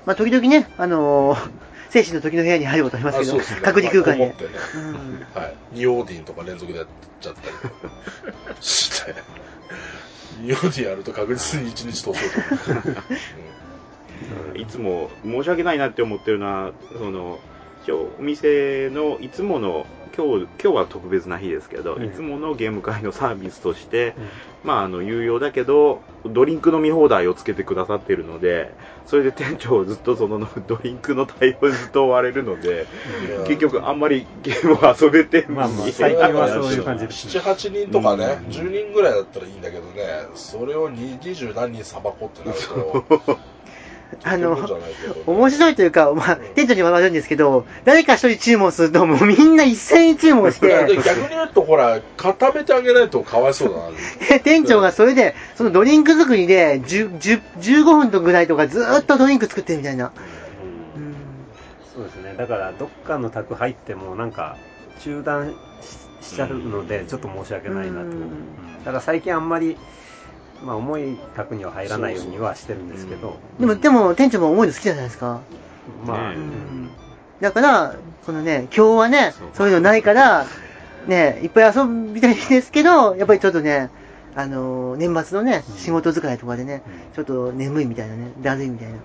[0.05, 1.51] まあ、時々ね、あのー、
[1.89, 3.43] 生死の時の部屋に入ることありますけど、ね。
[3.61, 4.33] 隔離空間でまあこ。
[4.33, 4.49] もってね。
[4.75, 5.55] うんはい。
[5.71, 6.87] ニオーディンとか連続でやっ
[7.21, 9.15] ちゃったりして。
[10.41, 12.81] ニオーディンやると確実に1日通そうと思
[14.55, 14.57] う。
[14.57, 17.39] いつも申し訳ないなって思ってるのは、その、
[17.87, 19.85] 今日お店のいつもの、
[20.17, 24.67] 今日、今日は特別な日ですけど、うんいつものゲーム会のサービスとして、うん。
[24.67, 28.73] まあ、あの、有料だけど、ドリンク飲み放題をつけてくださってるので、
[29.05, 32.87] それで店長ずっとその ドリンクの対応にずっと追われるので、
[33.39, 37.39] うん結局あんまりゲームを遊べてまあまあい最近はそういう感じですね。
[37.39, 43.37] 7、8人とかね、うん10人ぐらいだったらいいんだけどね、それを20何人さばこってなると、
[44.23, 44.57] あの
[45.25, 53.91] 面白いというか、まあ、店長にもわるんですけど、誰か一人注文すると、もうみんな一斉に注文して、逆に言うと、ほら、固めてあげないとかわいそうだな。
[54.29, 60.11] で店長がそれで、そのドリンク作りで、10 10 15分とぐらいとかずーっとドリンク作ってるみたいな。
[61.93, 62.35] そうですね。
[62.37, 64.57] だから、どっかの宅入っても、なんか、
[64.99, 68.07] 中断ししちゃうので、ちょっと申し訳ないなと。
[68.85, 69.77] だから最近あんまり、
[70.63, 73.37] まあ、重い宅には入らないようにはしてるんですけど。
[73.59, 75.41] でも、でも、店長も重いの好きじゃないですか。
[76.05, 76.89] まあ、ねうん。
[77.39, 80.45] だから、このね、今日はねそう、そういうのないから、
[81.07, 83.89] ね、いっぱい遊びたいですけど、やっぱりちょっとね、
[84.35, 86.81] あのー年末のね、仕事疲れとかでね、
[87.15, 88.97] ちょっと眠いみたいなね、だるいみたいな、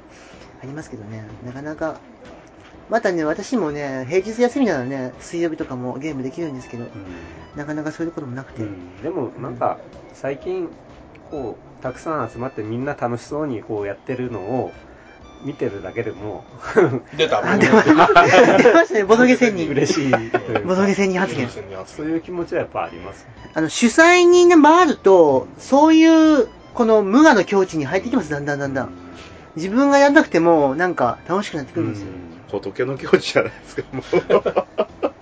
[0.62, 2.00] ありますけどね、なかなか、
[2.90, 6.90] またね、私もね、平日休みならね、水曜日とかもゲームできるんですけど、うん。
[7.56, 9.02] なかなかそういうこともなくて、うん。
[9.02, 9.78] でもなんか
[10.12, 10.68] 最近
[11.32, 14.72] こうたくさん集まってみんな楽しそうにこうやってるのを
[15.44, 16.44] 見てるだけでも
[17.16, 19.66] 出た、 あ、出ましたね、ボドゲ戦に。
[19.66, 20.12] 嬉しい
[20.64, 21.48] ボドゲ戦に発言。
[21.86, 28.90] そういう気持ちはやっぱありますあの、主催にね、回ると、そういう、この無我の境地に入ってきます、だんだんだんだん。
[29.56, 32.08] 自分がやんなくても、なんか、楽しくなってくるんですよ。
[32.52, 34.02] 仏の境地じゃないですか、も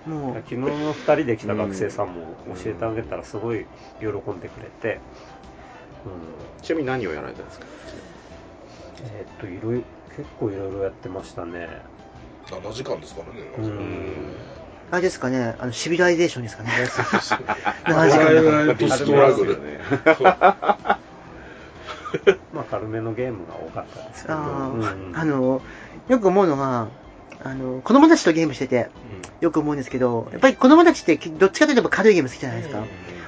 [0.05, 0.09] う。
[0.09, 3.65] もう昨、日の2人で来た学生さんも教えてあげたらすごい
[3.99, 5.30] 喜んでくれて、うん
[6.61, 7.65] ちなみに何をやられたんですか？
[9.03, 9.83] えーっといろいろ
[10.15, 11.67] 結構いろいろやってましたね。
[12.47, 13.41] 7時間ですからね。
[13.57, 14.33] うん。
[14.91, 16.69] あれですかね、あの、シビライゼーションですかね。
[16.69, 19.57] ホ7時間ストラグル。
[22.53, 25.61] まあ軽めのゲームが多かったですけど、あうんーあの、
[26.09, 26.89] よく思うのが、
[27.43, 28.89] あの、子供たちとゲームしてて、
[29.39, 32.83] よく思うんですけど、やっぱり子供たちってどっちかというと軽いゲーム好きじゃないですか。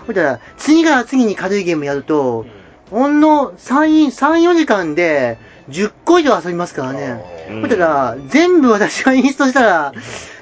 [0.06, 2.46] ほいだら、次から次に軽いゲームやると、
[2.90, 5.38] ほんの3、3、4時間で
[5.70, 7.24] 10個以上遊びますからね。
[7.50, 9.94] うんほいだら、全部私がインストしたら、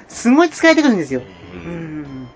[0.07, 1.21] すごい使えてくるんですよ。
[1.53, 2.27] ううんん。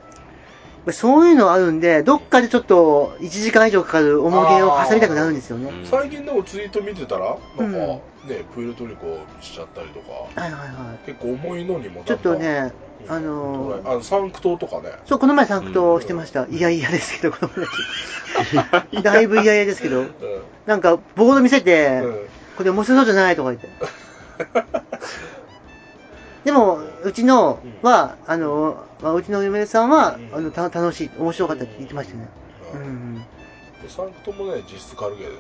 [0.92, 5.70] そういうのあるんで、どっかでちょっと1時間以上かかる重げを挟みたくなるんですよね。
[5.70, 10.12] うん最近でもツイート見てたら、なんかうんね、プエルトリコしちゃったりとか、
[10.42, 12.06] はいはいは結構重いのにもい。
[12.06, 12.74] ちょっとね、
[13.08, 14.92] うんあのーあのサンクトとかね。
[15.06, 16.48] そう、この前サンクトしてました。
[16.48, 17.62] いやいやですけど、子供た
[18.94, 19.02] ち。
[19.04, 20.16] だいぶいやいやですけど、うん
[20.66, 23.68] なんか、ボード見せて、うんこれ面白そうじゃないとか言って。
[26.46, 32.30] でも、うちのは、あの、まあ、うちの嫁さんは、あの、た楽しい、面白かったって言ってましたね。
[32.74, 33.26] ううんん。
[33.86, 35.38] でサンクトもね、実質軽ゲーなん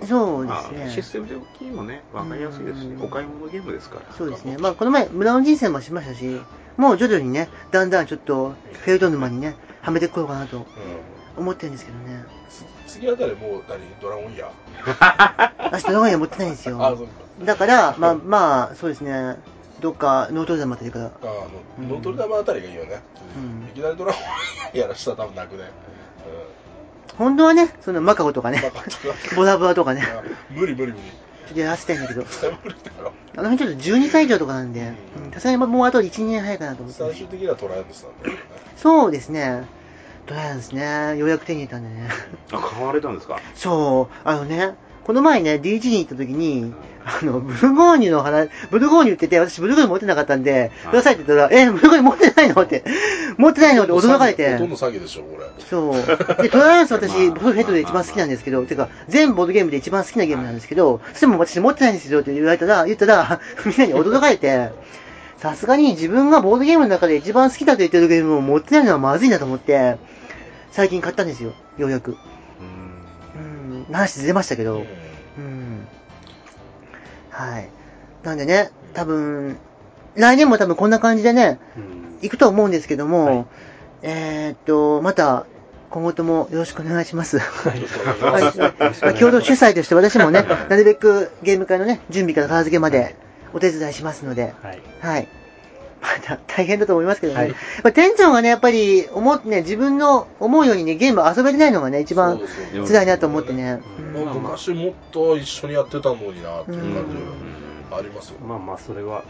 [0.00, 0.06] で。
[0.06, 0.90] そうまあですね。
[0.90, 4.14] システム的にもね、わかりやすいですしうん、お買い物ゲームですから。
[4.16, 4.56] そうですね。
[4.58, 6.40] まあ、この前、村の人生もしましたし、
[6.76, 10.64] もう徐々にね、だんだんちょっと、フェルト沼にね、はめてこようかなとうん
[11.36, 12.24] 思ってるんですけどね。
[12.86, 13.80] 次あたりもう何？
[14.00, 14.50] ドラゴンイヤ
[15.72, 16.78] 明日 ドラゴンや持ってないんですよ。
[16.96, 17.44] そうか。
[17.44, 19.36] だから、まあ、まあ、そうですね。
[19.80, 21.06] どっか、ノートルダムあたりから。
[21.06, 21.08] あ
[21.80, 23.02] の、ノートルダムあたりがいいよね。
[23.36, 25.64] うんいきなりドラゴンイヤーやらしたら多分なくね。
[27.18, 28.54] 本当はね、そのマカゴとかうん。
[28.54, 28.62] ね。
[29.36, 31.04] ボラボラとかね、あ無理無理無理。
[31.46, 32.24] ちょっとやらせたいんだけど。
[33.36, 37.14] あの辺ちょっと12歳以上とかなんで、うんさすがにもうあと1、2年早いかなと思って最。
[37.14, 38.40] 終的にはトライアンスなんだよね。
[38.76, 39.64] そうですね。
[40.26, 42.08] どうやらですね、ようやく手に入れたんでね。
[42.52, 43.38] あ、買われたんですか？
[43.54, 46.72] そう、あのね、この前ね、DG に行った時に、
[47.04, 52.82] あの、ブルゴーニュの話、ブルゴーニュって言って、私ブルゴーニュ持ってなかったんで、くださいって言ったら、え、ブルゴーニュ持ってないのって、
[53.36, 54.70] 持ってないのって驚かれてほとん。
[54.70, 55.46] ど詐欺でしょ、これ。
[55.68, 55.94] そう。
[56.42, 64.70] で、トライアンス私、まあボードヘッドで一番好きなんですけど、てか、全ボードゲームで一番好きなゲームなんですけど、でも私持ってないんですよって言われたら、言ったら、 みんなに驚かれて、
[65.36, 69.98] さすがに自分がボードゲームの中で一番好きだと言ってるゲームを持ってないのはまずいなと思って、
[70.72, 72.16] 最近買ったんですよ、ようやく。
[73.94, 74.78] 話ずれましたけど、
[75.38, 75.44] うん。
[75.44, 75.86] うん。
[77.30, 77.68] はい。
[78.22, 79.56] なんでね、多分、
[80.16, 82.18] 来年も多分こんな感じでね、うん。
[82.20, 83.46] 行くと思うんですけども、はい。
[84.02, 85.46] えーっと、また、
[85.90, 87.38] 今後ともよろしくお願いします。
[89.18, 93.14] 共同主催として私もね、なるべくゲーム会のね、準備から片付けまで
[93.52, 94.82] お手伝いしますので、はい。
[95.00, 95.28] はい。
[96.04, 97.38] ま た大変だと思いますけどね。
[97.38, 97.48] はい。
[97.48, 102.40] やっぱ店長がね、やっぱり思ってね、自分の思うようにね、ゲーム遊べてないのがね、一番
[102.86, 103.80] 辛いなと思ってね。
[103.98, 104.06] うん。
[104.20, 107.08] うんまあ昔もっと一緒にやってたのになっていう感うん。
[107.90, 108.36] じありますよ。
[108.46, 109.22] まあまあそれは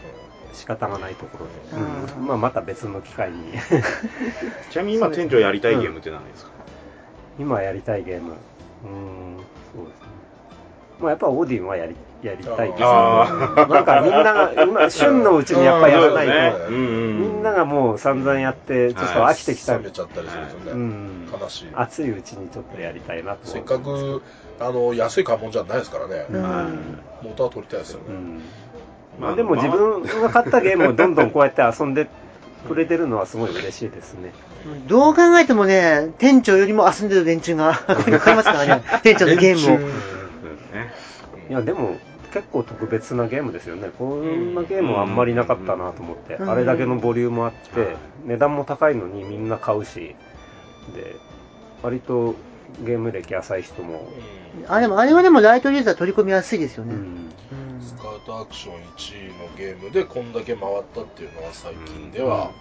[0.53, 1.39] 仕方がないとこ
[1.73, 2.21] ろで、うん。
[2.21, 2.27] うん。
[2.27, 3.53] まあまた別の機会に。
[4.71, 6.51] ちなみに今店長やりたいゲームって何ですか？
[7.39, 8.31] 今やりたいゲーム。
[8.31, 9.37] うーん。
[9.75, 10.05] そうですね。
[10.99, 13.73] まあやっぱオーディンはやりやりたいですあよね。
[13.73, 16.77] なんかみんなが、今、旬のうちにやっぱりやらないと、そうですね。
[16.77, 17.21] うんうん。
[17.21, 21.29] みんながもう散々やって、ちょっと飽きてきた、冷めちゃったりするん。
[21.31, 21.67] 悲しい。
[21.75, 24.21] 熱いうちにちょっとやりたいなとせっかく、
[24.59, 26.25] あの、安い買い物じゃないですからね。
[26.29, 26.99] うん。
[27.23, 28.05] 元は取りたいですよね。
[28.09, 28.41] うん。
[29.19, 32.07] まあでも自分が買ったゲームをどんどんこうやって遊んで
[32.67, 34.33] くれてるのはすごい嬉しいですね。
[34.87, 37.73] どう考えてもね、店長よりも遊んでる連中が、
[38.19, 39.89] 買いますからね、店長のゲームを。
[41.49, 41.97] いやでも
[42.33, 43.89] 結構特別なゲームですよね。
[43.97, 46.49] こんなゲームはあんまりなかったなと思って、うん。
[46.49, 47.85] あれだけのボリュームあっうん。
[47.85, 50.15] て、値段も高いのにみんな買うし、
[50.93, 51.15] で、
[51.81, 52.35] 割と
[52.83, 54.09] ゲーム歴浅い人も、
[54.67, 56.95] あ、でもあれはでもライトユーザー取り込みやすいですよね。
[56.95, 56.99] うん。
[57.77, 57.81] うん。
[57.81, 62.51] スカウトアクション1位のゲームでこんだけ回ったっていうのは最近では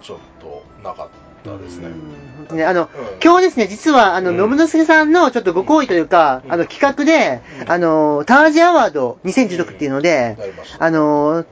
[0.00, 1.88] ちょっとなかったですね。
[1.88, 1.92] うん
[2.38, 2.88] 本当ね、あの、うん
[3.22, 10.36] 今日ですね、実は、あの、うん信之助さんのちょっとご好意というか、うんあの、企画で、うんあの、タージアワード2016っていうので。
[10.78, 11.44] あの、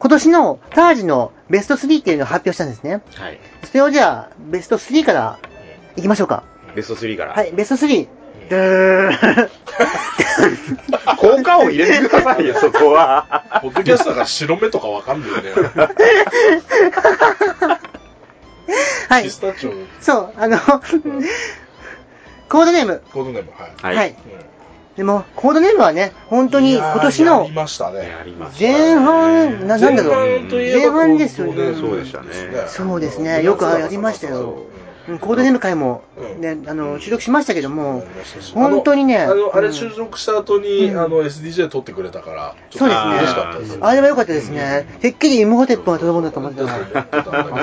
[0.00, 3.02] 今年のタージのベスト3っていうのを発表したんですね。
[3.16, 3.40] はい。
[3.64, 5.38] それをじゃあ、ベスト3から
[5.96, 6.44] いきましょうか。
[6.76, 7.32] ベスト3から。
[7.32, 8.08] はい、ベスト3。
[8.48, 9.48] ドゥー
[11.18, 13.60] 効果音入れてくださいよ、そこは。
[13.60, 15.48] ポッドキャスターが白目とかわかんないよね。
[19.08, 19.40] はいピス。
[19.40, 23.02] タチオ、そう、あの、んコードネーム。
[23.12, 23.50] コードネーム、
[23.82, 23.96] はい。
[23.96, 24.10] はい。
[24.10, 24.14] い。
[24.96, 27.48] でも、コードネームはね、本当に今年の
[28.58, 30.26] 前半、な、なんだろう。
[30.26, 32.28] 前半といえば前半ですよねそうでしたね
[32.66, 34.64] そうですねよくやりましたよ
[35.08, 38.02] うんうんコードネーム会も、うんね、あの、収録しましたけどやも
[38.54, 43.78] 本当にねあの、あのあれうん収録した後に、うんあの、SDJ 撮ってくれたから、ちょそうですねっと嬉しかったです。
[43.80, 44.86] あれは良かったですね。
[45.00, 46.68] てっきりイムホテップが届くんだと思ってた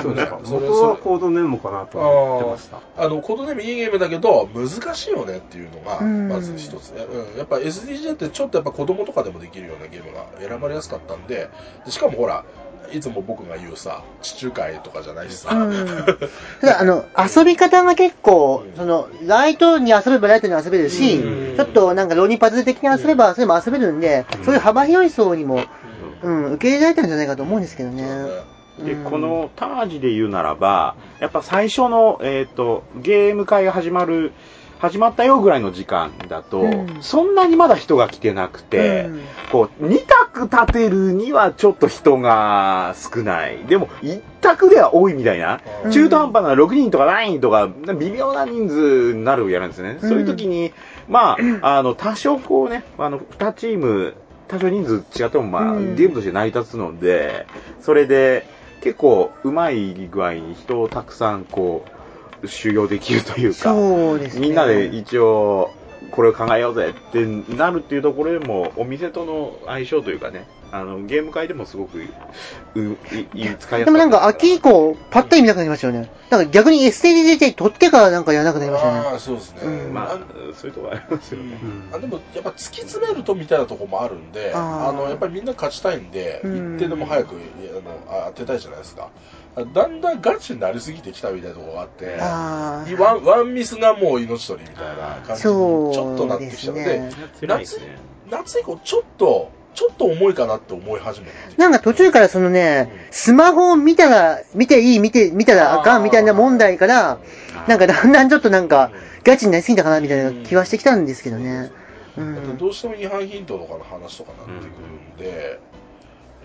[0.02, 0.40] そうですか。
[0.44, 3.04] 僕はコードネームかなと思ってました。
[3.04, 7.04] あの、コードネームいいゲームだけど、難しいよねっていうのが、うんまず一つね。
[7.04, 7.38] うん。
[7.38, 11.48] やっぱ SDJ ってちょっとやっぱ子供とかでもできるようなゲームが選ばれやすかったんで、
[11.84, 12.44] でしかもほら、
[12.92, 15.54] いつも僕が言うさ、地中海とかじゃないしさ。
[15.54, 15.86] うん。
[16.60, 25.62] ただ、あの、遊び方が結構、その、ライトに遊べばライトに遊べるしうん、ちょっとなんかロニパズル的に遊べば、それも遊べるんで、そういう幅広い層にも、
[26.22, 28.04] うん、受け入れられたんじゃないかと思うんですけどね。
[28.84, 29.04] で、うん。
[29.04, 34.32] このタージで言うならば、やっぱ最初の、えっ、と、ゲーム会が始まる、
[34.78, 43.58] 始まったよぐらいの時間だと、うんそんなにまだ人が来てなくて、うんこう、2択立てるにはちょっと人が少ない。
[43.66, 45.60] でも、1択では多いみたいな。
[45.84, 49.98] うん中途半端な6人とか9人とか、微妙な人数になるやるんですね。
[50.02, 50.72] うんそういう時に、
[51.08, 51.36] まあ、
[51.78, 54.14] あの、多少こうね、あの、2チーム、
[54.48, 57.46] 多少人数違っても、まあ、うんゲームとして成り立つので、
[57.80, 58.46] それで、
[58.82, 61.95] 結構、うまい具合に人をたくさん、こう、
[62.44, 64.40] 収容できるというか、そうですね。
[64.40, 65.70] みんなで一応、
[66.10, 76.10] これを考えようぜってなるっていうところでも、お店との相性というかね、あの、ゲーム会でもすごく、う、い、いい、使いやすでもなんか秋以降、パッタリ見なくなりましたよね。
[76.30, 79.00] なんか逆に STD 取ってからなんかやらなくなりましたよね。
[79.00, 79.60] ああ、そうですね。
[79.62, 80.18] うんまああ、
[80.54, 81.58] そういうところありますよね。
[81.62, 89.10] うんあでもやっぱ突き詰めるとみたいなところもあるんで、あのやっぱりみんな勝ちたいんで、うん一点でも早くあのあ当てたいじゃないですか。
[89.64, 93.02] だんだんガチになりすぎてきたみたいなところがあって、ああ。
[93.02, 97.98] ワンワンミスがもう命取りみたいな感じにちょっとなってきちゃうので、ですね辛いですね。
[98.30, 101.32] 夏以降ちょっと、ちょっと重いかなって思い始めて。
[101.56, 107.18] なんか途中からそのね、スマホを見たら、見ていい、見て、見たらあかんみたいな問題から、
[107.66, 108.90] なんかだんだんちょっとなんか、
[109.24, 111.70] ガチになりすぎたかなみたいな気はしてきたんですけどね。
[112.16, 112.58] うだってん。
[112.58, 115.60] どうしても違反ヒントとかの話とかになってくるんで、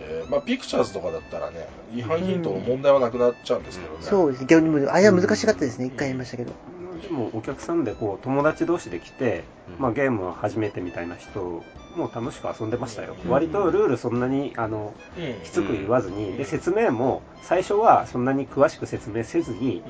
[0.02, 4.00] えーまあ、ピクチャーズとかだったらね、違反ヒントの問題はなくなっちゃうんですけどね。
[4.02, 4.48] そうですね。
[4.48, 5.86] 逆に、あれは難しかったですね。
[5.86, 6.54] 一回やりましたけど。
[7.02, 9.44] でもお客さんでこう友達同士で来て、
[9.78, 9.82] うん。
[9.82, 11.64] まあ、ゲームを初めてみたいな人
[11.96, 13.32] も楽しく遊んでましたよ、うん。
[13.32, 15.44] 割とルールそんなにあのうん。
[15.44, 16.38] きつく言わずに、うん。
[16.38, 19.84] で説明も最初はそんなに詳しく説明せずに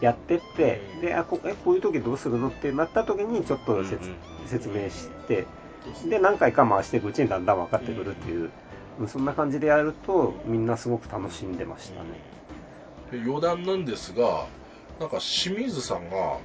[0.00, 1.00] やってって、うん。
[1.00, 3.82] であこえこういう時どうするのってなった時にちょっと
[4.46, 5.46] 説明して
[6.08, 8.50] で何回か回していくうちにだんだん分かってくるっていう、
[9.06, 12.08] そんな感じでやるとみんなすごく楽しんでましたね、
[13.12, 14.46] で余談なんですが、
[14.98, 16.38] なんか清水さんが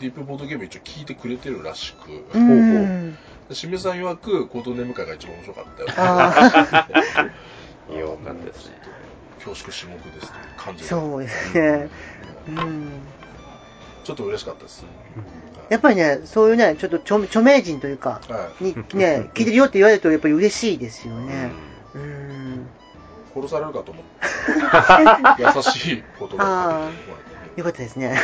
[0.00, 5.88] ディープボードゲーム一応聞いてくれてるらしく、う清水さん曰く、コードネーム会が一番面白かったよ。
[5.96, 7.28] あ
[7.92, 8.78] よかったですね。
[9.38, 11.88] 恐縮至極ですという感じそうですね。
[12.48, 13.00] うん。
[14.04, 14.84] ちょっと嬉しかったです。
[15.70, 18.64] やっぱりね、そういうね、ちょっと著著名人というか、はい。
[18.64, 21.32] にね、聞いてるよって言われるとやっぱり嬉しいですよね。
[21.32, 21.67] うーん。
[23.40, 24.04] 殺されるかと思っ
[25.36, 25.42] て。
[25.56, 26.90] 優しい言葉あ
[27.56, 28.16] よかったですね。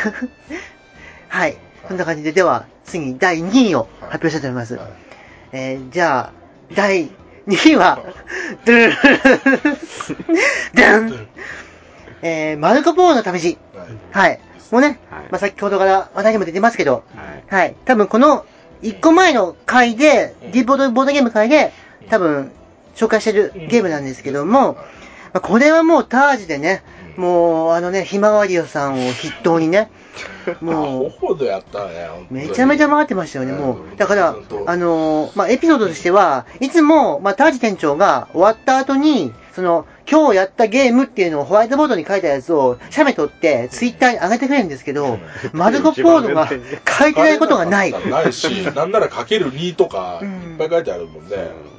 [1.27, 1.57] はい。
[1.87, 4.75] そんな感じで、では、次に第2位を発表したいと思います。
[4.75, 4.87] はい
[5.51, 6.31] えーじゃあ、
[6.73, 7.09] 第
[7.47, 7.99] 2位は、
[8.65, 8.91] ドゥ
[11.03, 11.27] ルル
[12.21, 13.57] えー、マルコポーロの試し。
[14.11, 14.29] はい。
[14.29, 14.39] はい。
[14.71, 17.75] もうね、はいまあ、先ほどから話題にも出てますけど、はいはい。
[17.85, 18.45] 多分この
[18.81, 21.71] 1個前の回で、ディーボードボードゲーム回で、
[22.09, 22.51] 多分
[22.95, 24.77] 紹介してるゲームなんですけども、
[25.35, 26.81] まあ、これはもうタージでね、
[27.17, 29.91] もうあのね、ひまわりよさんを筆頭にね、
[30.61, 32.07] もう、ほどやったね。
[32.31, 33.97] めちゃめちゃ回ってましたよね、もうんう。
[33.97, 45.19] だからあのーまあ、エピソードとしては、いつも、まあ、タージ店長が終わった後に、その、今日やったゲームっていうのをホワイトボードに書いたやつを、写メ撮って、ツイッターに上げてくれるんですけど、
[45.51, 47.91] マルコポードが書いてないことがない。
[48.09, 51.74] ないし、なんならかける2とか、うんいっぱい書いてあるもんね。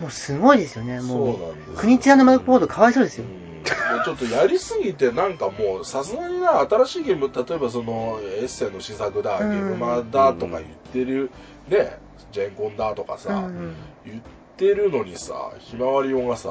[0.00, 1.02] もうすごいですよね、う。
[1.02, 1.74] んもそうなんですう。
[1.76, 3.24] 国千代のマルコポードかわいそうですよ。
[3.24, 3.96] うん。
[3.96, 9.50] もうちょっとやりすぎて、なんかもう、さすがにな、新しいゲーム、例えばその、エッセイの試作だ、ゲうん。
[9.50, 11.30] ームマだとか言ってる、
[11.68, 11.98] ね、
[12.32, 13.74] ジェンコンだとかさ、うん
[14.06, 14.22] 言っ
[14.56, 16.48] てるのにさ、ひまわり音がさ、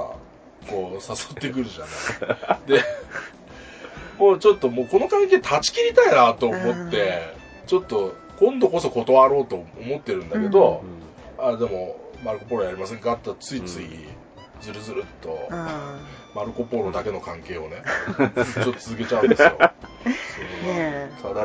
[0.68, 1.86] こう、誘ってくるじゃ
[2.48, 2.60] ない。
[2.68, 2.84] で、
[4.20, 7.34] もうちょっともうこの関係断ち切りたいなと思って、
[7.66, 10.84] ちょっと今度こそ断ろうと思ってるんだけど、
[11.38, 13.14] あ、でも、マルコ・ポロやりませんか？
[13.14, 13.88] ってついつい、
[14.62, 16.00] ずるずるっと、あ
[16.36, 17.84] マルコ・ポロだけの関係をね、
[18.54, 19.58] ちょっと続けちゃうんですよ。
[20.66, 21.10] え。
[21.22, 21.36] そう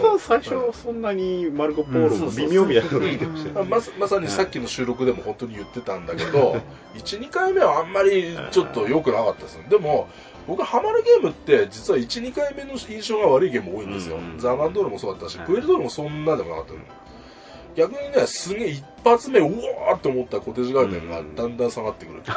[0.00, 3.64] さん最初はそんなにマルコ・ポーロも微妙みたいなの見てま。
[3.64, 6.60] まさまさにさっきの収録でも本当に言ってたんだけど、
[6.94, 10.08] 1、2回目はあんまりちょっと良くなかったですでも、
[10.46, 14.16] 僕はハマるゲームって、実は1、2回目の印象が悪いゲーム多いんですよ。
[14.16, 15.46] うんザーマンドールもそうだったし、はい。
[15.46, 16.78] プエルドールもそんなでもなかったの
[17.76, 22.36] 逆にね、すげえ一発目、うわーって思ったコテージガーデンがうんだんだん下がってくるっていう。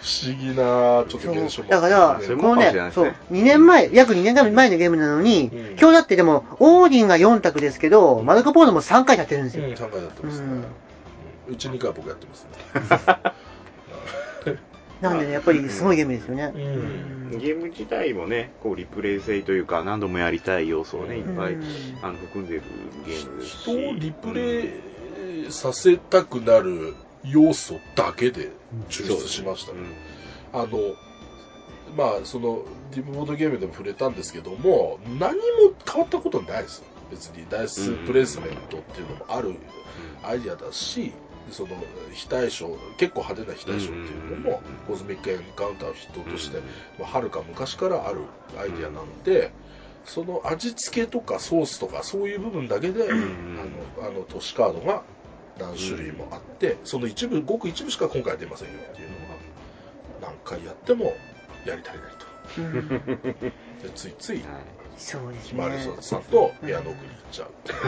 [0.00, 3.04] 不思議なちょっと現象もだから、そういうこのねそう。
[3.06, 5.76] ね、2年前、約2年前のゲームなのに、うん。
[5.78, 9.76] 今日だってでも、オーディンが4択ですけど、マルコポーロも3回やってるんですうん、よ。
[9.76, 10.46] 3回やってますね。
[10.46, 10.52] うん。
[10.52, 10.64] うん。
[11.48, 13.32] うち2回僕やってますね。
[15.00, 16.52] なんでね、やっぱりすごいゲームですよね。
[16.54, 21.64] うんゲーム自体もね、こうリプレイ性というか、何度もやりたい要素をね、いっぱい、うん
[22.02, 22.62] あの含んでいる
[23.06, 23.62] ゲームですし。
[23.62, 24.64] 人をリプレ
[25.46, 26.94] イさせたくなる
[27.24, 28.50] 要素だけで
[28.88, 29.78] 抽出しましたね。
[30.52, 30.68] あの、
[31.96, 35.40] まあ、その、ディブボードゲームでも触れたんですけども、何も
[35.86, 36.82] 変わったことないです。
[37.10, 39.54] 別にダイスプレイスメントっていうのもある
[40.22, 41.12] アイディアだし、
[41.50, 41.68] その
[42.12, 46.58] 非対称、結構派手な非対称っていうのも、コズミックエンカウンターを筆頭として、
[46.98, 48.20] まあはるか昔からある
[48.58, 49.52] アイディアなので、
[50.04, 55.02] その味付けとかソースとかそういう部分だけで、んあの、あの都市カードが
[55.58, 61.12] 何種類もあって、その一部、ごく一部しか今回は出ませんよっていうのが、何回やっても
[61.66, 62.30] やり足りないと。
[62.58, 64.46] うんでついつい、はい。
[64.96, 65.88] そうですひまわりね。
[66.00, 67.78] さんと部屋の奥に行っちゃうっていう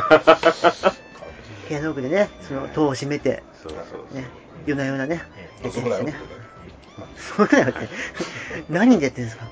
[1.72, 4.14] 部屋の奥でね、その戸を閉めて、そうそうそう。
[4.14, 4.26] ね、
[4.66, 5.22] 夜な夜なね、
[5.62, 6.14] うん遅くないよね。
[7.36, 7.88] そうだよって。
[8.68, 9.48] 何でやってるんですか？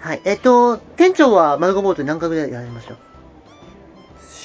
[0.00, 0.20] はい。
[0.24, 2.94] えっと、店長はマルコポート何回ぐらいやられました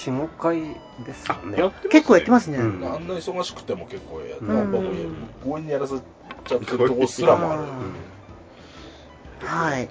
[0.10, 0.62] ？4、5回
[1.06, 1.58] ですかね。
[1.60, 5.96] やってますね結構やってますねうんあんな忙しくても結構やって、うんにやらせ
[6.46, 7.62] ちゃってるとこすらもある。
[9.46, 9.90] はい。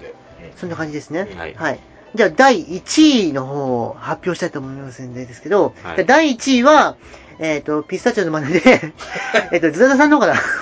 [0.57, 1.27] そんな感じですね。
[1.37, 1.79] はいはい。
[2.15, 6.95] じゃあ、第1位の方を発表したいと思いますんでですけど、はい第1位は、
[7.39, 8.93] えっ、と、ピスタチオの真似で、
[9.51, 10.53] えっと、ズダダさんの方から発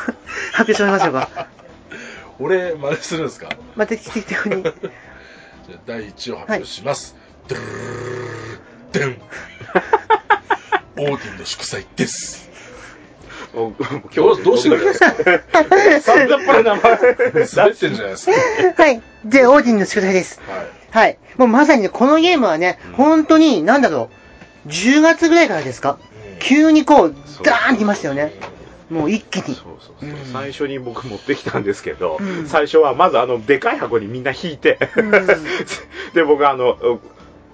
[0.60, 1.48] 表してもらいましょうか。
[2.40, 3.50] 俺、真似するんですか？
[3.76, 4.64] まあ、適適当に。
[4.64, 7.16] じゃあ第1位を発表します。
[7.48, 7.60] ドゥ
[9.00, 9.20] ル
[10.98, 12.50] オーディンの祝祭です。
[13.54, 13.72] お
[14.16, 14.94] どうどうしてくれるん
[16.64, 17.48] 名前。
[17.56, 18.84] 滑ってんじゃないですか。
[18.84, 19.02] はい。
[19.24, 20.42] で、オーディンの宿題です。
[20.48, 20.85] はい。
[20.96, 21.18] はい。
[21.36, 24.10] もうまさにね、このゲームはね、本当に、なんだろ
[24.66, 26.00] う、10月ぐらいからですか？
[26.40, 28.34] 急にこう、ダーン来ましたよね。
[28.90, 29.56] もう一気に。
[29.56, 30.26] そうそうそう、うん。
[30.32, 32.48] 最初に僕持ってきたんですけど、うん。
[32.48, 35.12] 最初はまずあのでかい箱にみんな引いて、うん。
[36.16, 36.78] で僕あの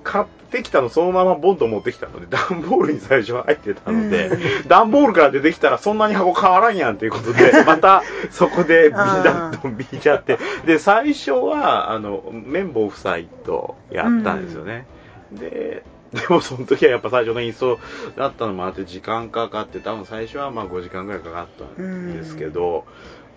[0.03, 14.85] 買ってきたのそのままボンと持ってきたので段ボールに最初は入ってたので、う段ボールから出てきたらそんなに箱変わらんやんということで またそこでビダッと見ちゃってで最初はあの綿棒夫妻とやったんですよね、
[15.31, 15.83] で
[16.13, 17.79] でもその時はやっぱ最初のインスト
[18.17, 22.85] だったのもあって時間かかって多分最初はまあ5時間ぐらいかかったんですけど、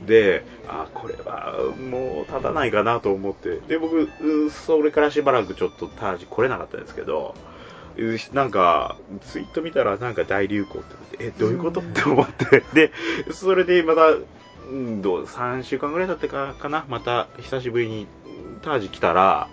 [0.05, 1.55] であこれは
[1.91, 3.61] もう立たないかなと思って。
[3.69, 7.37] で僕うそれからしばらくちょっとタージ来れなかったんですけど
[7.97, 12.65] うなんかツイート見たらなんか大流行って言ってえどういうこと、って思って。
[12.75, 12.91] で
[13.31, 16.85] それでまたうんどう3週間ぐらい経ってからかな。
[16.89, 18.09] また久しぶりに
[18.63, 19.49] タージ来たら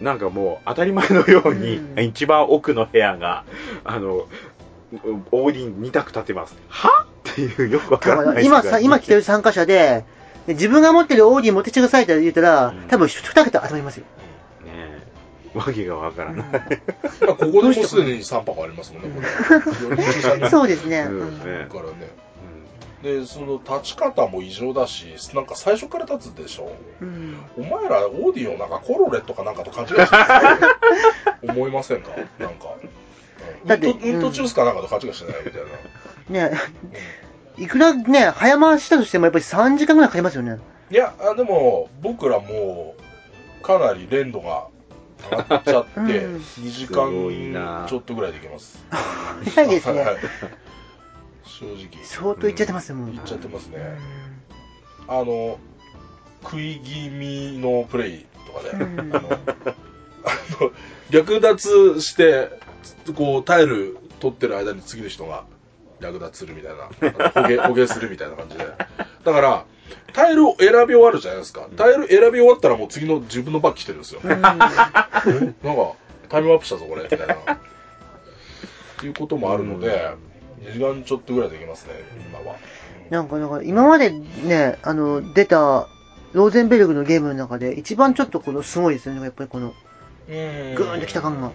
[0.00, 3.44] なんかもう当たり前のように、うん一番奥の部屋が
[3.84, 4.26] あの
[5.30, 6.56] オーディン2択立てます。
[6.68, 7.06] は？
[7.30, 10.04] っていう、よくわかららない今さ、今来てる参加者で、
[10.46, 14.04] で自分が持ってるオーディ持ってきてくださいって言ったら、多分2桁集まりますよ。
[14.64, 14.70] ね
[15.54, 16.46] えわけがわからない。
[16.46, 19.20] まあ、ここでもうすでに3泊ありますもんね、こ
[19.90, 19.96] れ。
[19.96, 21.04] 4人中3人そうですね。
[21.04, 22.29] そううんですねからね。
[23.02, 26.70] で、その立ち方も異常だし、なんか最初から立つでしょ？
[27.00, 30.58] うんお前らオーディをなんかコロレとかなんかと勘違いしてな
[31.42, 31.48] い？
[31.48, 32.74] 思いませんかなんか。
[33.64, 35.62] だってうんうんとジュースかなんかと勘違いしてないみたい
[36.42, 36.50] な。
[36.50, 36.56] ね
[37.58, 40.58] いくらね、早回したとしてもやっぱり3時間ぐらいかかりますよね。
[40.90, 42.94] いや、あでも、僕らも
[43.60, 44.66] う、かなり連度が
[45.30, 48.78] 上がっちゃって、 うん2時間ちょっとぐらいでいけます。
[49.54, 50.06] 早いですね。
[51.42, 52.04] はい正直。
[52.04, 53.14] 相当いっちゃってますよ、もう。
[53.14, 53.78] いっちゃってますね。
[53.78, 54.30] うん
[55.10, 55.58] あの、
[56.42, 60.70] 食い気味のプレイとかで、うん あの、
[61.10, 62.48] 略奪して、
[63.16, 65.46] こう、タイル取ってる間に次の人が
[65.98, 68.64] 略奪するみたいな、あの捕鯨 捕鯨するみたいな感じで。
[69.24, 69.64] だから、
[70.12, 71.66] タイルを選び終わるじゃないですか。
[71.76, 74.20] タイル選び終わったらもう次の自分のバッグ来てるんですよ。
[74.22, 74.76] うんなんか、
[76.28, 77.34] タイムアップしたぞ、これ、みたいな。
[77.34, 77.38] っ
[79.00, 80.10] ていうこともあるので、
[80.62, 81.94] 2時間ちょっとぐらいできますね、
[82.28, 82.56] 今は。
[83.10, 85.88] なんか、だから今までね、あの、出た、
[86.32, 89.74] ローゼンベルグのゲームの中で一番ちょっとこのすごいですよね、やっぱりこの、
[90.28, 91.50] うーんグーンときた感が。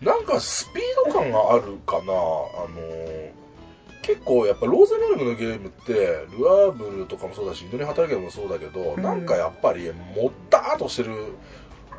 [0.00, 3.30] なんかスピード感があるかな、あのー
[4.02, 5.92] 結構やっぱローゼンベルグのゲームって、
[6.38, 11.10] ルアーブルとかもそうだし、祈り働けもそうだけど、うんなんかやっぱりもったーっとしてる、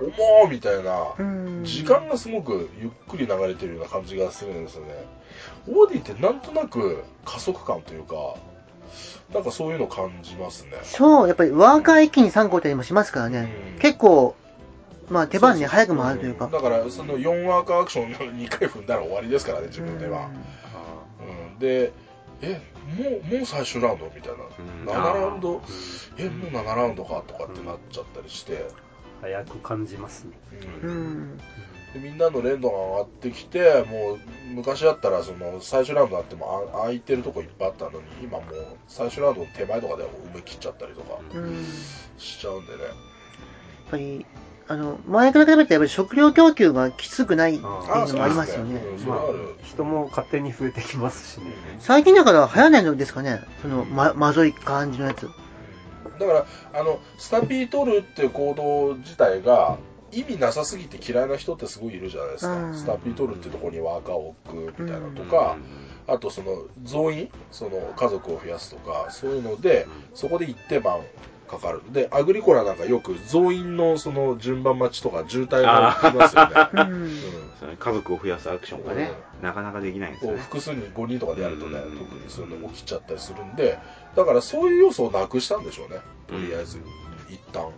[0.02, 5.06] 重ーみたいな、うん時間がすごくゆっくり流れてるような感じがするんですよね。
[5.68, 8.36] オーディってなんとなく加速感というか、
[9.34, 10.72] なんかそういうの感じますね。
[10.84, 13.74] そう、やっぱりワーカー一気に3個いたりもしますからね。
[13.74, 14.36] うん結構、
[15.10, 16.48] まあ手番ね、早く回るというか。
[16.48, 20.30] だから、その4ワーカーアクション2回踏んだら終わりですからね、自分では。
[21.52, 21.92] うん、で、
[22.42, 22.62] え、
[22.98, 24.44] もう、もう最終ラウンドみたいな。
[24.44, 25.62] うん7ラウンド、
[26.18, 28.68] え、もう7ラウンドかとかってなっちゃったりして、
[29.22, 30.38] 早く感じますね。
[30.84, 31.40] うんうん。
[31.94, 34.20] でみんなの連動が上がってきて、もう
[34.54, 41.20] 昔だったらその最終ラウンドあってもあ空いてるとこいっぱいあったのに、今もう最終ラウンドの手前とかで埋め切っちゃったりとか
[42.18, 42.80] しちゃうんでね。
[43.90, 44.26] ぱり、
[44.68, 48.76] あの、前から比べてやっぱり食料供給がきつくないっていうのもありますよね。
[48.76, 49.20] うんそれまあ。
[49.64, 51.52] 人も勝手に増えてきますしね。
[51.80, 55.30] 最近だから流行らないのですかねその、ま、まずい感じのやつ。
[56.20, 59.78] だから、あの、スタピー取るっていう行動自体が、
[60.12, 62.56] 意味なさすぎて嫌いな人ってすごいいるじゃないですか。
[62.56, 65.58] うんスタピー取るってところにワーカーを置くみたいなとか、
[66.08, 71.02] あとその増員、その家族を増やすとか、そういうので、そこで一定番
[71.50, 71.82] かかる。
[71.92, 76.70] で、アグリコラなんかよく増員のその順番待ちとか渋滞が起きますよね。
[77.70, 77.78] うん。
[77.78, 80.42] 家族を増やすアクションがね、なかなかできないんですこうね。
[80.42, 83.78] 複数人5人とかでやるとね、うん特にそういうの起きちゃったりするんで、
[84.16, 86.80] だからそういう要素をなくしたんでしょうね、とりあえず、
[87.30, 87.70] 一旦。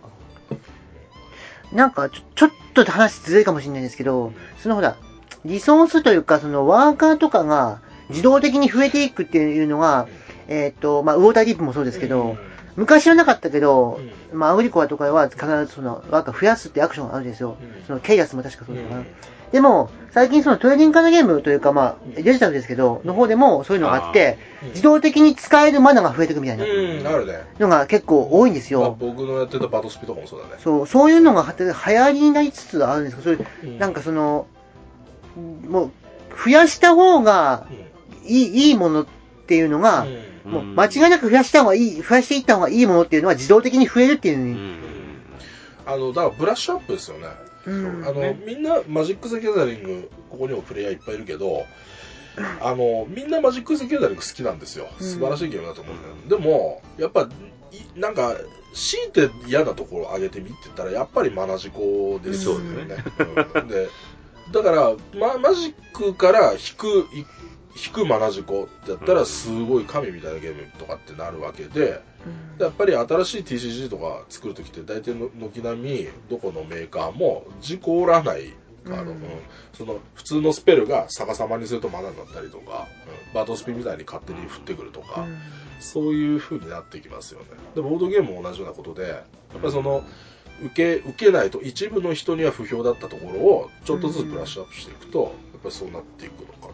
[1.72, 4.96] なんかちょ、ちょっと話ずるいかもしれないんですけど、そのほら、
[5.44, 10.06] リソースというか、そのワーカーとかが自動的に増えていくっていうのが、
[10.48, 12.36] えっ、と、まあ、ウォーターディープもそうですけど、
[12.76, 14.00] 昔はなかったけど、
[14.32, 17.56] まあ、アグリコアとかは必ずそのワーカー増やすってアクションがあるんですよ。
[17.86, 19.04] そのケイアスも確かそうだったかな。
[19.52, 26.64] でも、最近そのトレーディングカードゲームというか、まあ、デジタルですけど、の方でもそういうのがあって、うん自動的に使えるマナが増えていくみたいな。
[27.58, 28.96] のが結構多いんですまあ、よ。
[28.96, 30.52] 僕のやってたバトスピとかもそうだね。
[30.58, 34.46] そう、そういうのが流行りになりつつあるんですけど、そういう、うんなんかその、
[35.68, 35.90] もう、
[36.44, 37.66] 増やした方が
[38.24, 39.06] いい、いいものっ
[39.46, 40.06] ていうのが、
[40.44, 44.78] もう間違いなく増やした方がいい、増やしていった方がいいものっていうのは自動的に増えるっていうのに、うん
[45.86, 47.26] あの、だからブラッシュアップですよね。
[47.66, 47.70] う。
[47.70, 48.06] ん。
[48.06, 51.64] あの、みんなマジック・ザ・ギャザリング、ここにもプレイヤーいっぱいいるけど、
[52.60, 54.88] あの、みんなマジック・ザ・ギャザリング好きなんですよ。
[54.98, 56.14] 素晴らしいゲームだと思うんだよ。
[56.28, 57.28] でも、やっぱ、
[57.72, 58.36] いなんか、
[58.74, 62.96] 強いて嫌なところを挙げてみって言ったら、やっぱりマナジコですよね。
[63.54, 63.68] うん。
[63.68, 63.88] で、
[64.52, 67.24] だから、ま、マジックから引く、い
[67.74, 72.00] 引くマナジコだったら、すごい神みたいなゲームとかってなるわけで、
[72.58, 78.54] やっぱり新しい TCG とか作るときって大体の軒並みどこのメーカーも事故らない
[78.84, 79.16] カード、うん。
[79.18, 79.20] うん。
[79.72, 83.34] その普通のスペルが逆さまにするとマナになったりとか、うん。
[83.34, 85.26] バトスピみたいに勝手に振ってくるとか、
[85.80, 87.46] そういう風になってきますよね。
[87.74, 89.16] でボードゲームも同じようなことでや
[89.58, 90.04] っぱりその
[90.64, 96.72] 受け受けないと一部の人には不評だったところをちょっとずつブラッシュアップしていくと、やっぱりそうなっていくのかなと。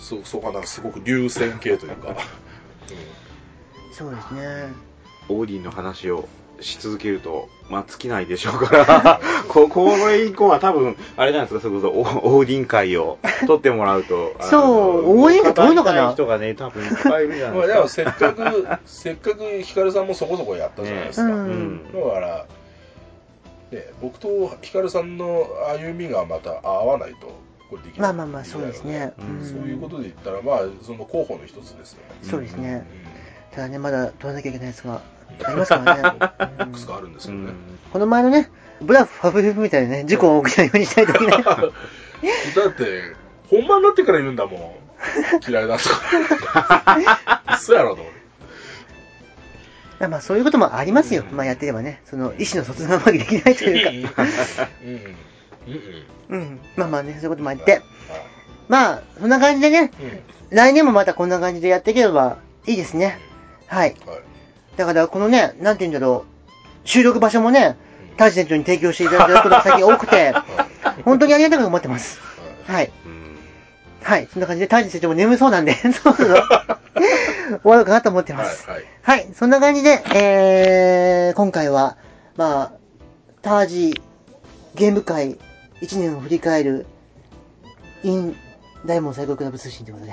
[0.00, 2.16] そうそうかなんかすごく流線形というか、
[3.92, 4.72] そうですね。
[5.28, 6.28] オーディンの話を
[6.60, 14.34] し続けると、まあ、尽きないでしょうから、 ここれ以降は多分、あれじゃないですか、それこそ、おオーディン会を取ってもらうと。
[14.40, 14.58] そ
[15.00, 16.12] うオーディン会取るのかな？
[16.12, 18.12] 人がね、多分いっぱいいるじゃないまあでですもか。
[18.18, 21.28] せっかく、 せっかくヒカルさんもそこそこやったじゃないですか。
[21.28, 21.92] ねううんん。
[21.92, 22.46] だから、
[23.70, 27.28] ね、僕とヒカルさんの歩みがまた合わないと、
[27.70, 28.00] これできない。
[28.00, 29.12] まあまあまあ、そうですね。
[29.18, 32.14] うんそういうことで言ったら、まあ、その候補の一つですよね。
[32.22, 32.84] そうですね。
[32.99, 32.99] う
[33.52, 35.00] ただね、まだ取らなきゃいけないやつが
[35.44, 36.02] ありますからね。
[36.66, 36.70] ん。
[36.70, 37.52] いくつかあるんですけどね。
[37.92, 41.30] この前のね、ブラフ、ファブリフみたいなね、事故を起きないようにしたいときね。
[41.42, 43.14] だって、
[43.48, 44.60] 本番になってから言うんだもん。
[45.48, 46.98] 嫌いだとか。
[47.60, 48.20] 嘘やろと思って。
[50.08, 51.24] まあそういうこともありますよ。
[51.30, 54.22] まあやってればね、その意思の疎通がうまくできないというか。
[54.82, 54.88] うん。
[54.88, 55.04] うん。
[56.30, 56.40] うん。
[56.40, 56.60] うん。
[56.76, 57.82] まあまあね、そういうこともあって。
[58.68, 60.56] まあ、そんな感じでね、うん。
[60.56, 63.18] 来年もまたこんな感じでやっていければいいですね。
[63.70, 63.96] はい。
[64.04, 64.18] はい。
[64.76, 66.24] だから、このね、なんて言うんだろ
[66.84, 67.76] う、収録場所もね、
[68.16, 70.34] タージ店長に提供していただくことが最近多くて、
[71.04, 72.18] 本当にありがたく思ってます。
[72.66, 72.90] はい。
[73.06, 73.20] うん
[74.02, 74.28] はい。
[74.32, 76.44] そんな感じで、タージ店長も眠そうなんで、 そろそろ終
[77.64, 78.68] わろうかなと思ってます。
[78.68, 78.84] はい。
[79.02, 79.18] はい。
[79.20, 81.96] はい、そんな感じで、えー、今回は、
[82.36, 82.72] まあ、
[83.42, 84.02] タージ
[84.74, 85.38] ゲーム界
[85.82, 86.86] 1年を振り返る、
[88.02, 88.36] in
[88.86, 90.12] 大門最高クラブ通信ということで、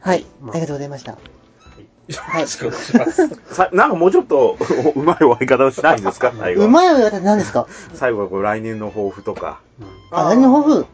[0.00, 1.16] はい、ありがとうございました。
[2.14, 2.40] はい。
[2.42, 3.28] よろしくお願いします。
[3.54, 4.56] さなんかもうちょっと
[4.94, 6.32] うまい終わり方をしないんですか？
[6.38, 6.66] 最後は。
[6.68, 7.66] うまい親方って何ですか？
[7.94, 9.60] 最後はこう来年の抱負とか。
[10.10, 10.78] あ、何の抱負？
[10.80, 10.86] はい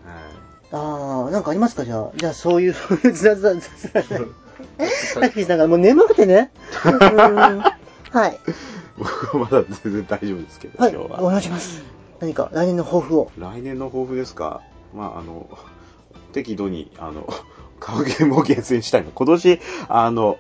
[0.75, 2.09] あー、なんかありますかじゃあ？
[2.17, 2.73] じゃあ、そういう、
[3.13, 3.61] ずらずらず
[3.93, 4.21] らずら。
[5.15, 6.51] さっきなんかもう眠くてね。
[8.11, 8.39] はい。
[8.97, 11.23] 僕はまだ全然大丈夫ですけど、はい、今日は。
[11.23, 11.83] お願いします。
[12.21, 13.31] 何か、来年の抱負を。
[13.37, 14.63] 来年の抱負ですか
[14.95, 15.47] まあ、あの、
[16.33, 17.29] 適度に、あの、
[17.79, 19.11] 買うゲームを厳選したいの。
[19.15, 20.39] 今年、あの、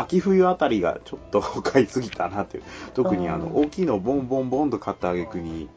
[0.00, 2.62] 秋冬あたりがちょっと 買いすぎたなっていう。
[2.94, 5.68] 特にあの、大きいのをボンボンボンと買った挙句に、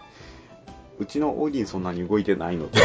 [1.00, 2.80] うちのオーディンそんなに動いてないので、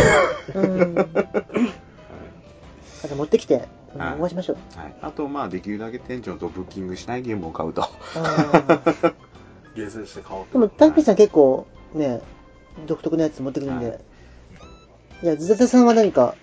[3.16, 4.56] 持ってきて、お会いしましょう。
[4.78, 7.84] はい、あと、まあ、できるだけ店長とブッキングしないゲームを買うと。
[9.76, 12.20] 厳選して買おうでも、タッキーさん結構、ね、
[12.86, 14.00] 独特なやつ持ってくるんはで。
[15.22, 16.34] いや、ズザタさんは何か、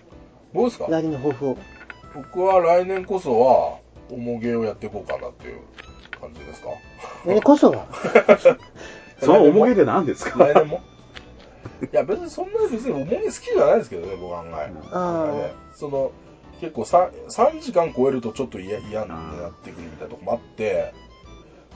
[0.54, 0.88] どうですか？
[0.90, 1.58] 来年の抱負を？
[2.16, 3.78] 僕は来年こそは、
[4.10, 5.60] 重げをやっていこうかなっていう
[6.20, 6.70] 感じですか？
[7.26, 7.86] 来年こそは。
[9.22, 10.40] その重げで何ですか？
[10.46, 10.82] 来年も？
[11.92, 14.72] いや、別にそんな別に重げ好きじゃないですけどね、僕は案外。
[14.92, 16.12] あねその、
[16.62, 20.94] 結構 3, 3時間超えるとちょっと嫌嫌になってくるみたいなとこもあって、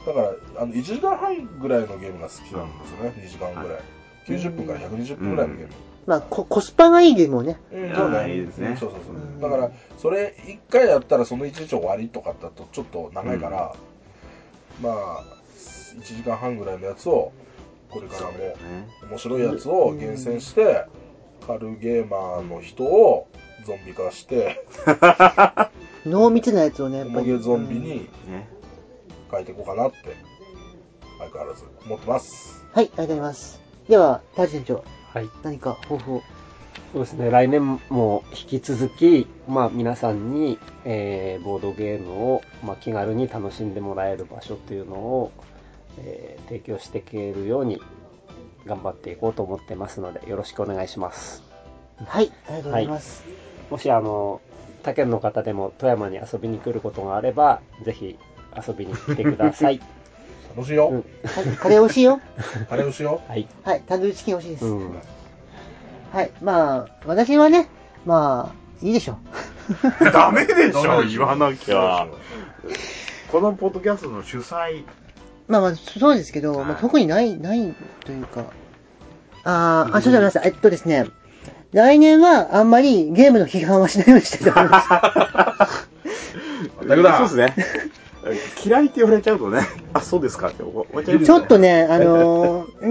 [0.05, 3.79] だから、あの、1時間半ぐらいのゲームが好きなんですよね、2時間ぐらい。
[4.27, 5.73] 90分から120分ぐらいのゲーム。
[6.09, 7.59] まあ、ココスパがいいゲームをね。
[7.71, 8.35] うん、そうね。
[8.35, 8.69] いいですね。
[8.69, 8.77] うん。
[8.77, 9.17] そうそうそうう。
[9.19, 9.39] ん。
[9.39, 13.75] だから、それ1回やったらその1日終わりとかだとちょっと長いから、
[14.81, 15.23] まあ、
[15.99, 17.31] 1時間半ぐらいのやつを、
[17.91, 18.55] これからもね。
[19.07, 20.87] 面白いやつを厳選して、
[21.45, 23.27] 軽ゲーマーの人を
[23.67, 24.65] ゾンビ化して、
[26.07, 27.83] 濃密なやつをね、やっゾンビうん。
[27.83, 27.89] に
[28.27, 28.49] ね。
[29.29, 29.97] 変えていこうかなって、
[31.19, 32.65] 相変わらず思ってます。
[32.73, 33.61] はい、ありがとうございます。
[33.87, 34.83] では、タージ店長、
[35.13, 35.29] はい。
[35.43, 36.21] 何か抱負を？
[36.93, 45.31] そうですね、来年も引き続き、まあ皆さんに、えーボードゲームを、まあ、気軽に楽しんでもらえる場所というのを、
[45.99, 47.79] えー提供していけるように
[48.65, 51.43] 頑張っていこうと思ってますので、よろしくお願いします。
[52.03, 53.23] はい、ありがとうございます。
[53.69, 54.41] もしあの、
[54.81, 58.17] 他県の方でも富山に遊びに来ることがあれば、ぜひ
[58.67, 59.79] 遊びに来てください。
[60.55, 60.89] 楽しいよ。
[60.89, 62.21] うんはいカレー美味しいよ。
[62.69, 63.47] あれをしよはい。
[63.63, 64.65] はい、タンドリーチキン美味しいです。
[64.65, 64.99] うん。
[66.11, 67.67] はい、まあ、私はね、
[68.05, 69.19] まあ、いいでしょ
[70.01, 70.05] う。
[70.11, 70.73] ダメでう。
[70.73, 72.07] しょ 言わなきゃ。
[73.31, 74.83] このポッドキャストの主催、
[75.47, 77.75] まあまあ、そうですけど、はいまあ、特にない、ない
[78.05, 78.45] というか。
[79.43, 80.41] あー、あ、そうじゃないです。
[80.43, 81.05] えっとですね、
[81.71, 85.89] 来年はあんまりゲームの批判はしないようにしたいと思います。
[86.81, 87.65] 全くだそうですね。
[88.65, 89.61] 嫌いって言われちゃうとね、
[89.93, 91.19] あ、そうですかって思っちゃう。
[91.19, 92.87] ちょっとね、あのー、 うー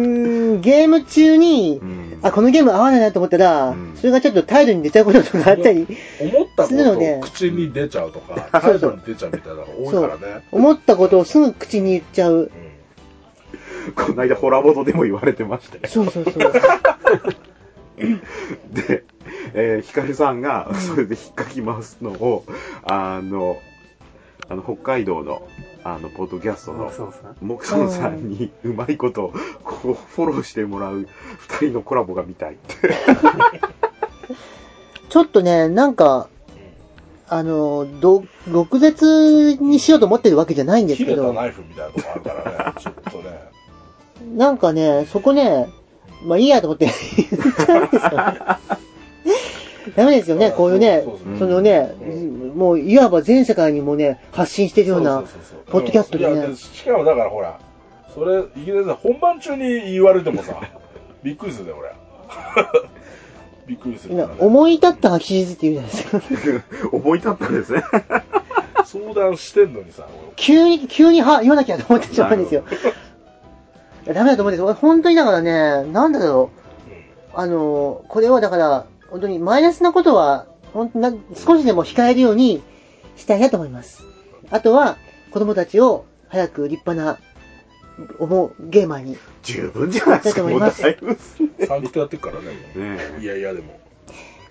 [0.59, 5.87] ん、ゲーム中にう、ん、あ、このゲーム合わないなと思ったら、うんそれがちょっと態度に出ちゃうこととかあったり、
[6.21, 10.43] 思ったこするのでとを口に出ちゃうとか、 そうそう態度に出ちゃうみたいなのが多いからね。
[10.53, 12.35] 思ったことをすぐ口に言っちゃう。
[12.35, 12.49] うん
[13.95, 15.87] この間ホラボドでも言われてまして。
[15.89, 16.35] そうそうそう。
[18.71, 19.05] で、
[19.55, 22.45] えー、ヒカルさんがそれで引っかき回すのを、
[22.85, 23.59] あの、
[24.49, 25.47] あの、北海道の、
[25.85, 28.29] あの、ポッドキャストの、そうさん。
[28.29, 29.33] にうまいことを
[29.63, 31.07] こうフォローしてもらう
[31.61, 32.75] 二人のコラボが見たいって。
[35.09, 36.29] ちょっとね、なんか、
[37.29, 43.39] あの、ど、毒舌にしようと思ってるわけじゃないんですけど、切れたナイフみたいなとこあるからね、ちょっとね。
[44.35, 45.69] なんかね、そこね、
[46.25, 48.39] まあいいやと思って言ったんですよね。
[49.97, 51.05] ダメですよね、こういうね
[51.39, 51.95] そのね、
[52.55, 55.25] もういわば全世界にもね、発信してるような
[55.67, 56.57] ポッドキャストでね。
[56.57, 57.59] しかもだからほら、
[58.15, 60.61] それ、いきなりさ、本番中に言われてもさ、
[61.23, 61.93] びっくりするね、俺。
[63.67, 64.27] びっくりするね。
[64.39, 66.63] 思い立ったは吉日って言うじゃないですか。
[66.93, 67.85] 思い立ったんですね。
[68.85, 72.65] 相談してんのにさ、急に、急には言わなきゃと思ってしまうんですよ。
[74.07, 74.67] ダメだと思うんですよ。
[74.67, 76.59] 俺本当にだからね、なんだろう。
[77.35, 82.63] あの、これはだから、本当にマイナスなことは、本当な少しでも控えるように
[83.17, 84.03] したいなと思います。
[84.51, 84.97] あとは、
[85.31, 87.19] 子供たちを早く立派な、
[88.19, 89.17] 思うゲーマーに。
[89.43, 91.19] 十分じゃないですか、もうだいぶ。
[91.67, 93.81] サンクトやってっからね、ねいやいやでも。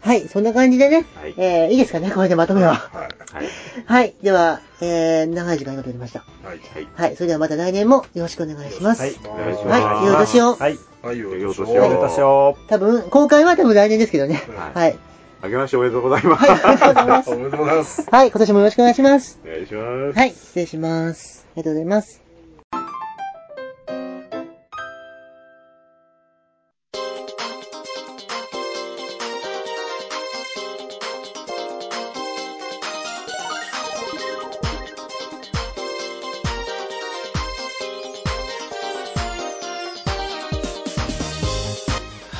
[0.08, 1.05] はい、そんな感じでね。
[1.16, 2.76] はいえー、いいですかね、これでまとめは。
[2.76, 3.36] はい。
[3.36, 3.47] はい。
[3.86, 6.20] はい、では、えー、長い時間になっておりました。
[6.43, 6.60] はい。
[6.74, 6.88] はい。
[6.95, 9.01] はい、それではまた来年もよろしくお願いします。
[9.01, 12.58] はい、お願いしますはい良いお年をはい、はい、よ良いお年を良いお年を。
[12.70, 14.41] 多分、公開は多分来年ですけどね。
[14.55, 14.99] はいはい。
[15.41, 16.45] あけましておめでとうございます。
[16.45, 17.36] はい、ありがとうございます お。
[17.36, 18.08] めでとうございます。
[18.10, 19.39] はい、今年もよろしくお願いします。
[19.45, 20.18] お願いします。
[20.18, 21.45] はい、失礼します。
[21.47, 22.26] ありがとうございます。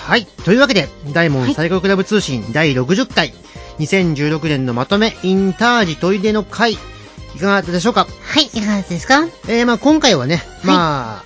[0.08, 0.26] はい。
[0.26, 3.34] というわけで、大門最高クラブ通信第60回、
[3.80, 6.78] 2016年のまとめ、インタージトイレの会、い
[7.38, 8.08] かがだったでしょうか？
[8.24, 9.28] はい、いかがですか？
[9.50, 11.24] えー、まあ今回はね、まあ、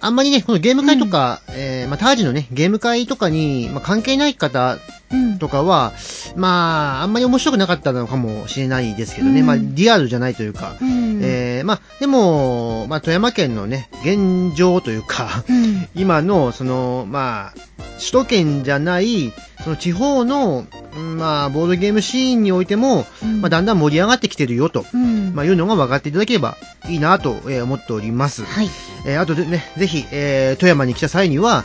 [0.00, 4.76] あんまりね、このゲーム会とか、えー、まあタージのね、ゲーム会とかに、まあ関係ない方
[5.10, 5.38] うん。
[5.38, 5.92] とかは、
[6.34, 9.46] まあ、あんまり面白くなかったのかもしれないですけどね、うん。
[9.46, 11.20] まあリアルじゃないというか、うん。
[11.22, 15.88] えー、まあ、でも、まあ富山県のね、現状というか、うん。
[15.94, 17.54] 今の、その、まあ、
[17.98, 19.32] 首都圏じゃない、
[19.62, 25.34] その地方の、うんまあ、ボードゲームシーンにおいても、うんまあ、だんだん盛り上がってきてるよと、うん。
[25.34, 26.56] まあ、いうのが分かっていただければ
[26.88, 28.44] いいなと、えー思っております。
[28.44, 28.68] はい。
[29.06, 31.64] えーあとでね、ぜひ、えー富山に来た際には、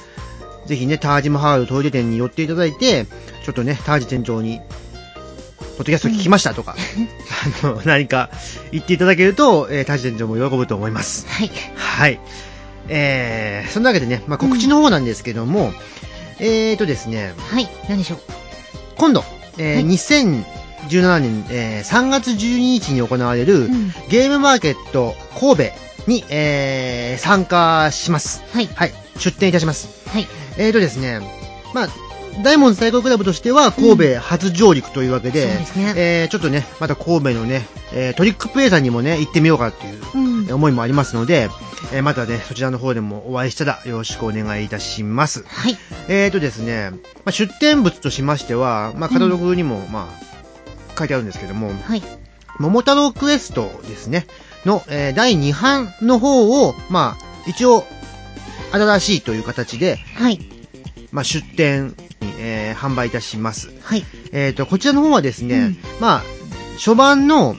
[0.65, 3.05] ぜひね、タージマハールトイレ店に寄っていただいて、
[3.43, 4.61] ちょっとね、タージ店長に、
[5.79, 6.75] ポッドキャスト聞きましたとか、
[7.63, 8.29] あの、何か
[8.73, 11.25] 言っていただけると、えータージ店長も喜ぶと思います。
[11.29, 11.51] はい。
[11.77, 12.19] はい。
[12.89, 15.71] えー、そんなわけでね、まあ、告知の方なんですけども、
[16.39, 17.69] えーとですね、はい。
[17.87, 18.19] 何でしょう？
[18.97, 19.23] 今度、
[19.57, 25.63] えーはい2017年、えー3月12日に行われる、うんゲームマーケット神戸
[26.07, 28.43] に、えー参加します。
[28.53, 28.67] はい。
[28.75, 28.93] はい。
[29.17, 29.87] 出展いたします。
[30.09, 30.27] はい。
[30.57, 31.21] えーとですね、
[31.73, 31.89] まあ、
[32.43, 40.17] ダイモンド最高クラブとしては神戸初上陸というわけで、そうですねえーちょっとね、また神戸のね、えートリックプレイさんにもね、行ってみようかっていうう
[40.47, 40.53] ん。
[40.53, 41.49] 思いもありますので、
[41.91, 45.43] えーまたね、そちらの方でもお会いしたらよろしくお願いいたします。
[45.47, 45.77] はい。
[46.07, 52.03] えーとですね、まあ、出展物としましては、まあ、カタログにも、まあ、書いてあるんですけども、はい。
[52.59, 54.27] 桃太郎クエストですね、
[54.65, 57.85] の、えー第2版の方を、まあ、一応、
[58.71, 60.39] 新しいという形で、はい。
[61.11, 61.95] まあ、出展
[62.79, 63.69] 販売いたします。
[63.83, 64.05] はい。
[64.31, 66.23] えーと、こちらの方はですね、うんまあ、
[66.77, 67.55] 初版の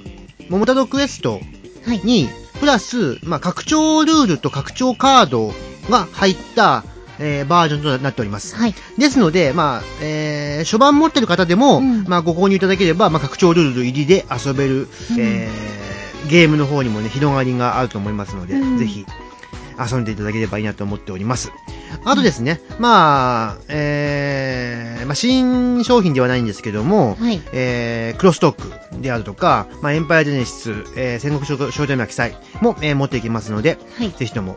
[0.48, 1.40] 桃太郎クエスト
[1.86, 2.00] はい。
[2.04, 5.52] に、プラス、まあ、拡張ルールと拡張カード
[5.88, 6.84] が入った、
[7.18, 8.56] えーバージョンとなっております。
[8.56, 8.74] はい。
[8.98, 15.89] ですので、まあ、えー、初版持ってる方でも、うんまあ、ご購入いただければ、まあ、拡張ルール入りで遊べる、うんえー、
[16.28, 19.06] ゲームの方にもね、広がりがあると思いますので、うんぜひ、
[19.78, 21.52] 遊んでいただければいいなと思っております。
[22.04, 27.40] あとですね、まあ、えー、まあ、新商品ではないんですけども、はい。
[27.52, 34.10] えー、クロストークであるとか、まあ、エンパイアジェネシス、えー、戦国商店の記載も、えー持っていきますので、はい。
[34.12, 34.56] ぜひとも、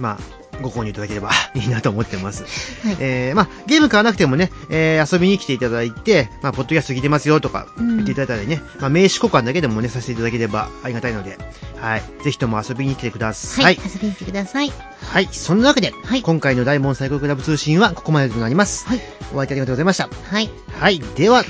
[0.00, 2.44] まあ、ご購入いただければ いいなと思ってます。
[2.82, 2.96] はい。
[3.00, 11.38] えー、まあ、ゲーム買わなくてもね、えー、遊びに来ていただいて、まあ、ポッドキャスト聞いてますよとかうん言っていただいたりね、まあ、名刺交換だけでもね、させていただければありがたいので、
[11.80, 12.02] はい。
[12.24, 13.64] ぜひとも遊びに来てください。
[13.64, 13.78] はい。
[13.84, 14.72] 遊びに来てください。
[15.02, 15.28] はい。
[15.30, 18.86] そんなわけで、はい今回の大門最高クラブ通信はここまでとなります。
[18.86, 19.00] はい。
[19.32, 20.08] お相手ありがとうございました。
[20.30, 20.50] はい。
[20.80, 21.00] はい。
[21.16, 21.44] では、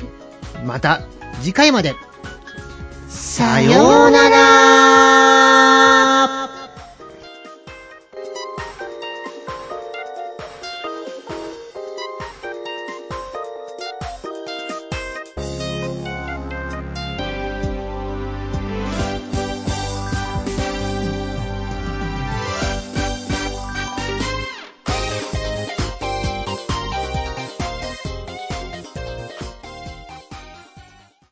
[0.64, 1.02] また
[1.40, 1.94] 次回まで。
[3.08, 6.05] さようなら